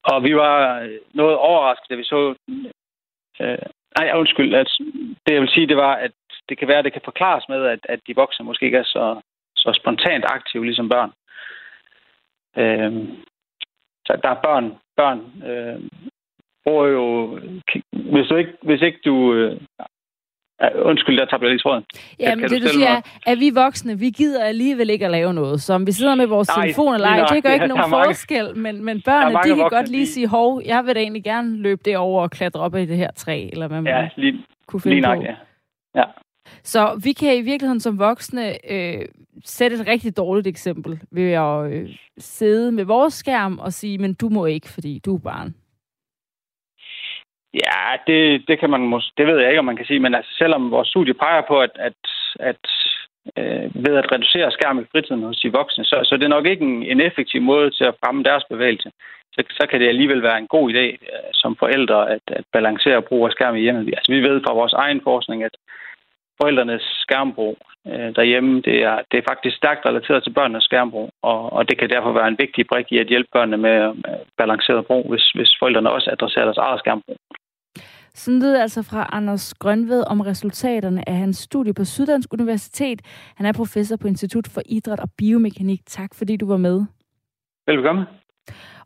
[0.04, 2.34] og vi var noget overrasket, da vi så...
[3.40, 3.58] Øh,
[3.98, 4.54] nej, undskyld.
[4.54, 4.70] At
[5.26, 6.10] det jeg vil sige, det var, at
[6.48, 8.84] det kan være, at det kan forklares med, at, at de voksne måske ikke er
[8.84, 9.20] så,
[9.56, 11.10] så spontant aktive ligesom børn.
[12.56, 12.92] Øh,
[14.06, 15.18] så der er børn, børn
[15.50, 15.80] øh,
[16.64, 17.38] bruger jo...
[17.92, 19.34] Hvis, du ikke, hvis ikke du...
[19.34, 19.60] Øh,
[20.74, 21.84] undskyld, der tager jeg lige tråden.
[22.20, 25.34] Ja, men det du siger er, at vi voksne, vi gider alligevel ikke at lave
[25.34, 25.60] noget.
[25.60, 28.04] Så om vi sidder med vores Nej, telefon eller ej, det gør ikke nogen mange,
[28.04, 28.56] forskel.
[28.56, 31.56] Men, men børnene, de kan voksne, godt lige sige, hov, jeg vil da egentlig gerne
[31.56, 34.44] løbe det over og klatre op i det her træ, eller hvad man ja, lige,
[34.66, 35.22] kunne finde lige nok, på.
[35.22, 35.34] Ja.
[35.94, 36.04] ja.
[36.62, 39.04] Så vi kan i virkeligheden som voksne øh,
[39.44, 41.88] sætte et rigtig dårligt eksempel ved at øh,
[42.18, 45.54] sidde med vores skærm og sige, men du må ikke, fordi du er barn.
[47.54, 50.14] Ja, det, det kan man måske, det ved jeg ikke, om man kan sige, men
[50.14, 52.00] altså, selvom vores studie peger på, at, at,
[52.40, 52.64] at
[53.38, 56.46] øh, ved at reducere skærm i fritiden hos de voksne, så, så det er nok
[56.46, 58.90] ikke en, en effektiv måde til at fremme deres bevægelse.
[59.32, 63.02] Så, så kan det alligevel være en god idé øh, som forældre at, at balancere
[63.02, 63.94] brug af skærm i hjemmet.
[63.96, 65.56] Altså, vi ved fra vores egen forskning, at
[66.40, 71.52] forældrenes skærmbrug øh, derhjemme, det er, det er faktisk stærkt relateret til børnenes skærmbrug, og,
[71.52, 73.76] og det kan derfor være en vigtig brik i at hjælpe børnene med
[74.38, 77.16] balanceret brug, hvis, hvis forældrene også adresserer deres eget skærmbrug.
[78.14, 83.00] Sådan lød altså fra Anders Grønved om resultaterne af hans studie på Syddansk Universitet.
[83.36, 85.80] Han er professor på Institut for Idræt og Biomekanik.
[85.86, 86.84] Tak fordi du var med.
[87.66, 88.04] Velkommen.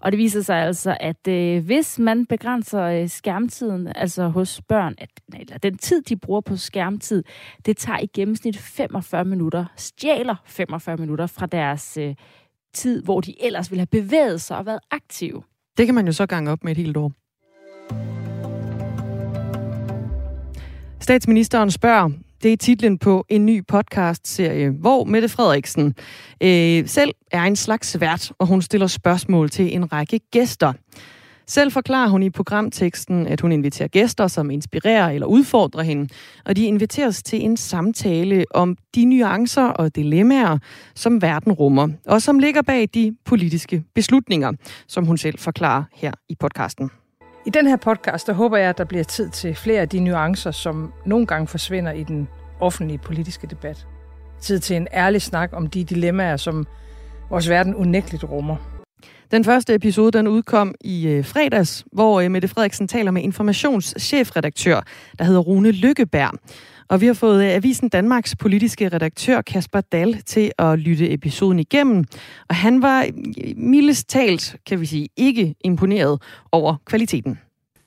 [0.01, 4.95] Og det viser sig altså, at øh, hvis man begrænser øh, skærmtiden, altså hos børn,
[4.99, 5.09] at,
[5.41, 7.25] eller den tid, de bruger på skærmtid,
[7.67, 12.15] det tager i gennemsnit 45 minutter, stjæler 45 minutter fra deres øh,
[12.75, 15.43] tid, hvor de ellers ville have bevæget sig og været aktive.
[15.77, 17.12] Det kan man jo så gange op med et helt år.
[21.01, 22.11] Statsministeren spørger,
[22.45, 25.95] det er titlen på en ny podcast-serie, hvor Mette Frederiksen
[26.40, 30.72] øh, selv er en slags vært, og hun stiller spørgsmål til en række gæster.
[31.47, 36.09] Selv forklarer hun i programteksten, at hun inviterer gæster, som inspirerer eller udfordrer hende,
[36.45, 40.59] og de inviteres til en samtale om de nuancer og dilemmaer,
[40.95, 44.53] som verden rummer, og som ligger bag de politiske beslutninger,
[44.86, 46.90] som hun selv forklarer her i podcasten.
[47.47, 50.01] I den her podcast, der håber jeg, at der bliver tid til flere af de
[50.01, 52.28] nuancer, som nogle gange forsvinder i den
[52.61, 53.86] offentlige politiske debat.
[54.40, 56.66] Tid til en ærlig snak om de dilemmaer, som
[57.30, 58.57] vores verden unægteligt rummer.
[59.30, 64.80] Den første episode den udkom i øh, fredags, hvor øh, Mette Frederiksen taler med informationschefredaktør,
[65.18, 66.30] der hedder Rune Lykkeberg.
[66.89, 71.59] Og vi har fået øh, Avisen Danmarks politiske redaktør Kasper Dahl til at lytte episoden
[71.59, 72.05] igennem.
[72.49, 76.22] Og han var øh, mildest talt, kan vi sige, ikke imponeret
[76.53, 77.39] over kvaliteten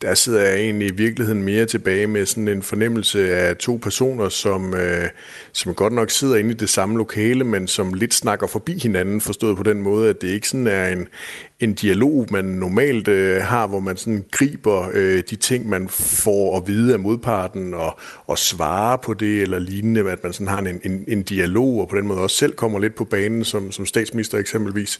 [0.01, 4.29] der sidder jeg egentlig i virkeligheden mere tilbage med sådan en fornemmelse af to personer,
[4.29, 5.09] som, øh,
[5.53, 9.21] som godt nok sidder inde i det samme lokale, men som lidt snakker forbi hinanden,
[9.21, 11.07] forstået på den måde, at det ikke sådan er en,
[11.59, 16.57] en dialog, man normalt øh, har, hvor man sådan griber øh, de ting, man får
[16.57, 20.59] at vide af modparten, og, og svarer på det eller lignende, at man sådan har
[20.59, 23.71] en, en, en dialog, og på den måde også selv kommer lidt på banen, som,
[23.71, 24.99] som statsminister eksempelvis.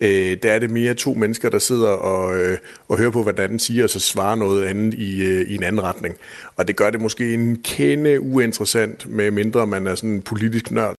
[0.00, 3.32] Øh, der er det mere to mennesker, der sidder og, øh, og hører på, hvad
[3.32, 6.14] den anden siger, og så svarer noget andet i, øh, i en anden retning.
[6.56, 10.70] Og det gør det måske en kende uinteressant, med mindre man er sådan en politisk
[10.70, 10.97] nørd.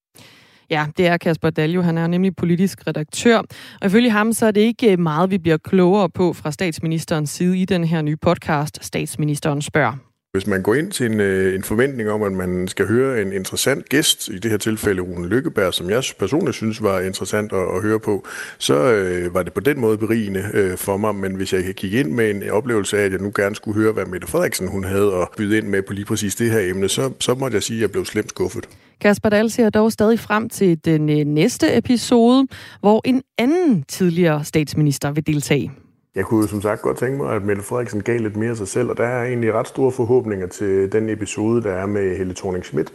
[0.69, 1.81] Ja, det er Kasper Daljo.
[1.81, 3.37] Han er nemlig politisk redaktør.
[3.81, 7.57] Og ifølge ham, så er det ikke meget, vi bliver klogere på fra statsministerens side
[7.57, 9.93] i den her nye podcast, Statsministeren spørger.
[10.31, 13.33] Hvis man går ind til en, øh, en forventning om, at man skal høre en
[13.33, 17.75] interessant gæst, i det her tilfælde Rune Lykkeberg, som jeg personligt synes var interessant at,
[17.75, 21.15] at høre på, så øh, var det på den måde berigende øh, for mig.
[21.15, 23.93] Men hvis jeg gik ind med en oplevelse af, at jeg nu gerne skulle høre,
[23.93, 26.89] hvad Mette Frederiksen hun havde at byde ind med på lige præcis det her emne,
[26.89, 28.67] så, så måtte jeg sige, at jeg blev slemt skuffet.
[29.01, 32.47] Kasper Dahl ser dog stadig frem til den øh, næste episode,
[32.79, 35.71] hvor en anden tidligere statsminister vil deltage.
[36.15, 38.67] Jeg kunne som sagt godt tænke mig, at Mette Frederiksen gav lidt mere af sig
[38.67, 42.33] selv, og der er egentlig ret store forhåbninger til den episode, der er med Helle
[42.33, 42.93] thorning Schmidt.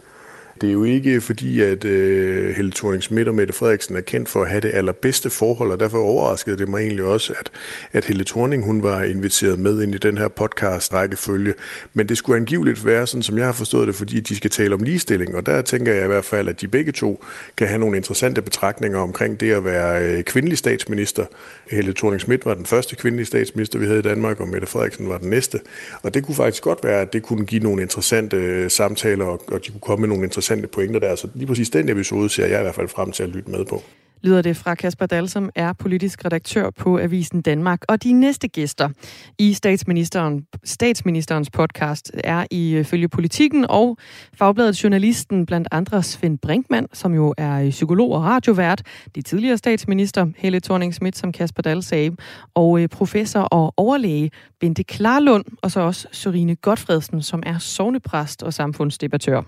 [0.61, 4.29] Det er jo ikke fordi, at øh, Helle thorning Schmidt og Mette Frederiksen er kendt
[4.29, 7.51] for at have det allerbedste forhold, og derfor overraskede det mig egentlig også, at,
[7.93, 11.53] at Helle Thorning hun var inviteret med ind i den her podcast rækkefølge.
[11.93, 14.73] Men det skulle angiveligt være sådan, som jeg har forstået det, fordi de skal tale
[14.73, 17.23] om ligestilling, og der tænker jeg i hvert fald, at de begge to
[17.57, 21.25] kan have nogle interessante betragtninger omkring det at være øh, kvindelig statsminister.
[21.71, 25.09] Helle thorning Schmidt var den første kvindelige statsminister, vi havde i Danmark, og Mette Frederiksen
[25.09, 25.59] var den næste.
[26.01, 29.43] Og det kunne faktisk godt være, at det kunne give nogle interessante øh, samtaler, og,
[29.47, 31.15] og de kunne komme med nogle interessante interessante pointer der.
[31.15, 33.65] Så lige præcis den episode ser jeg i hvert fald frem til at lytte med
[33.65, 33.81] på
[34.25, 37.81] lyder det fra Kasper Dahl, som er politisk redaktør på Avisen Danmark.
[37.87, 38.89] Og de næste gæster
[39.39, 43.97] i statsministeren, statsministerens podcast er i følge politikken og
[44.33, 48.81] fagbladet Journalisten, blandt andre Svend Brinkmann, som jo er psykolog og radiovært,
[49.15, 52.15] de tidligere statsminister Helle thorning Schmidt, som Kasper Dahl sagde,
[52.53, 58.43] og øh, professor og overlæge Bente Klarlund, og så også Sorine Godfredsen, som er sovnepræst
[58.43, 59.41] og samfundsdebattør.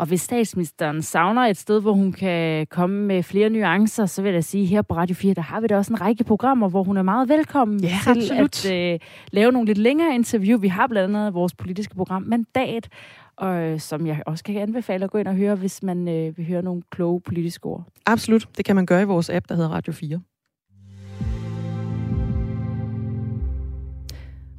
[0.00, 4.32] Og hvis statsministeren savner et sted, hvor hun kan komme med flere nuancer, så vil
[4.32, 6.82] jeg sige, her på Radio 4, der har vi da også en række programmer, hvor
[6.82, 8.66] hun er meget velkommen ja, til absolut.
[8.66, 8.98] at øh,
[9.32, 10.58] lave nogle lidt længere interview.
[10.58, 12.88] Vi har blandt andet vores politiske program Mandat,
[13.36, 16.38] og, øh, som jeg også kan anbefale at gå ind og høre, hvis man øh,
[16.38, 17.84] vil høre nogle kloge politiske ord.
[18.06, 18.48] Absolut.
[18.56, 20.20] Det kan man gøre i vores app, der hedder Radio 4.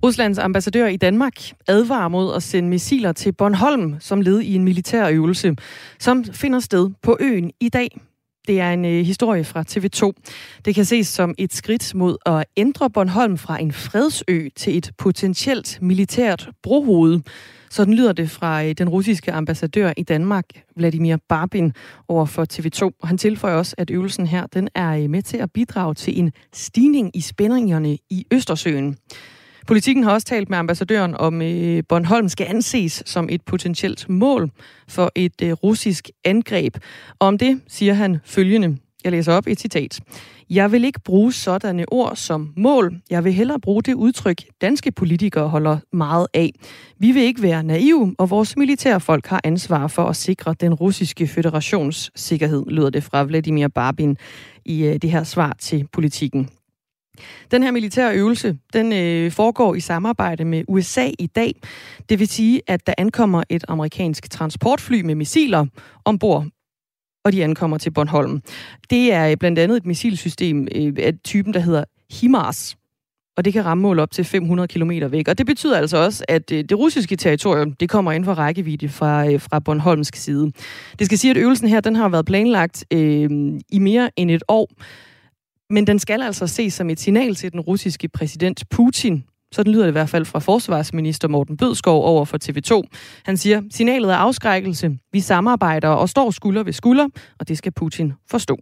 [0.03, 1.33] Ruslands ambassadør i Danmark
[1.67, 5.55] advarer mod at sende missiler til Bornholm som led i en militær øvelse,
[5.99, 8.01] som finder sted på øen i dag.
[8.47, 10.11] Det er en øh, historie fra TV2.
[10.65, 14.91] Det kan ses som et skridt mod at ændre Bornholm fra en fredsø til et
[14.97, 17.19] potentielt militært brohoved.
[17.69, 20.45] Sådan lyder det fra øh, den russiske ambassadør i Danmark,
[20.75, 21.73] Vladimir Barbin,
[22.07, 23.07] over for TV2.
[23.07, 26.31] Han tilføjer også, at øvelsen her den er øh, med til at bidrage til en
[26.53, 28.97] stigning i spændingerne i Østersøen.
[29.71, 34.51] Politikken har også talt med ambassadøren om, at Bornholm skal anses som et potentielt mål
[34.87, 36.77] for et øh, russisk angreb.
[37.19, 38.77] Og om det siger han følgende.
[39.03, 39.99] Jeg læser op et citat.
[40.49, 43.01] Jeg vil ikke bruge sådanne ord som mål.
[43.09, 46.51] Jeg vil hellere bruge det udtryk, danske politikere holder meget af.
[46.99, 51.27] Vi vil ikke være naive, og vores militærfolk har ansvar for at sikre den russiske
[51.27, 54.17] federations sikkerhed, lyder det fra Vladimir Barbin
[54.65, 56.49] i øh, det her svar til politikken.
[57.51, 61.55] Den her militære øvelse, den øh, foregår i samarbejde med USA i dag.
[62.09, 65.65] Det vil sige, at der ankommer et amerikansk transportfly med missiler
[66.05, 66.45] ombord
[67.25, 68.41] og de ankommer til Bornholm.
[68.89, 72.75] Det er øh, blandt andet et missilsystem øh, af typen, der hedder HIMARS,
[73.37, 75.27] og det kan ramme mål op til 500 km væk.
[75.27, 78.89] Og det betyder altså også, at øh, det russiske territorium, det kommer ind for rækkevidde
[78.89, 80.51] fra, øh, fra Bornholmsk side.
[80.99, 83.29] Det skal sige, at øvelsen her, den har været planlagt øh,
[83.69, 84.69] i mere end et år.
[85.71, 89.23] Men den skal altså ses som et signal til den russiske præsident Putin.
[89.53, 92.81] Sådan lyder det i hvert fald fra forsvarsminister Morten Bødskov over for TV2.
[93.25, 94.97] Han siger, signalet er afskrækkelse.
[95.11, 97.07] Vi samarbejder og står skulder ved skulder,
[97.39, 98.57] og det skal Putin forstå.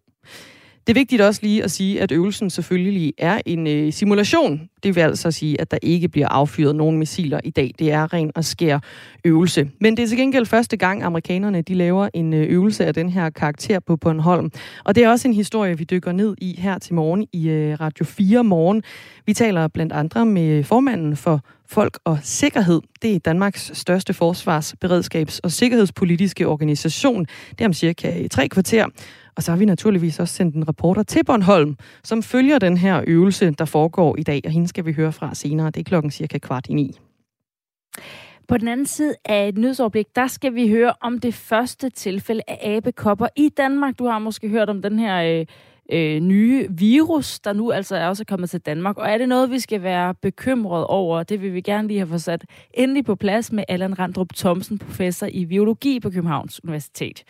[0.88, 4.70] Det er vigtigt også lige at sige, at øvelsen selvfølgelig er en øh, simulation.
[4.84, 7.72] Det vil altså sige, at der ikke bliver affyret nogen missiler i dag.
[7.80, 8.80] Det er ren og skær
[9.26, 9.72] øvelse.
[9.80, 13.10] Men det er til gengæld første gang, amerikanerne de laver en øh, øvelse af den
[13.10, 14.52] her karakter på Bornholm.
[14.84, 17.80] Og det er også en historie, vi dykker ned i her til morgen i øh,
[17.80, 18.84] Radio 4 morgen.
[19.26, 22.82] Vi taler blandt andre med formanden for Folk og Sikkerhed.
[23.02, 27.26] Det er Danmarks største forsvars-, beredskabs- og sikkerhedspolitiske organisation.
[27.50, 28.86] Det er om cirka øh, tre kvarter.
[29.40, 33.04] Og så har vi naturligvis også sendt en reporter til Bornholm, som følger den her
[33.08, 35.70] øvelse, der foregår i dag, og hende skal vi høre fra senere.
[35.72, 36.98] Det er klokken cirka kvart i ni.
[38.48, 42.42] På den anden side af et nyhedsoverblik, der skal vi høre om det første tilfælde
[42.48, 44.00] af abekopper i Danmark.
[44.00, 45.46] Du har måske hørt om den her øh,
[45.92, 48.98] øh, nye virus, der nu altså er også kommet til Danmark.
[48.98, 51.24] Og er det noget, vi skal være bekymret over?
[51.24, 54.78] Det vil vi gerne lige have fået sat endelig på plads med Allan Randrup Thomsen,
[54.78, 57.24] professor i biologi på Københavns Universitet.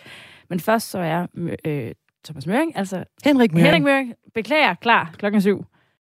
[0.49, 1.27] Men først så er
[1.65, 1.91] øh,
[2.25, 3.65] Thomas Møring, altså Henrik Møring.
[3.65, 5.65] Henrik Møring, beklager, klar klokken syv.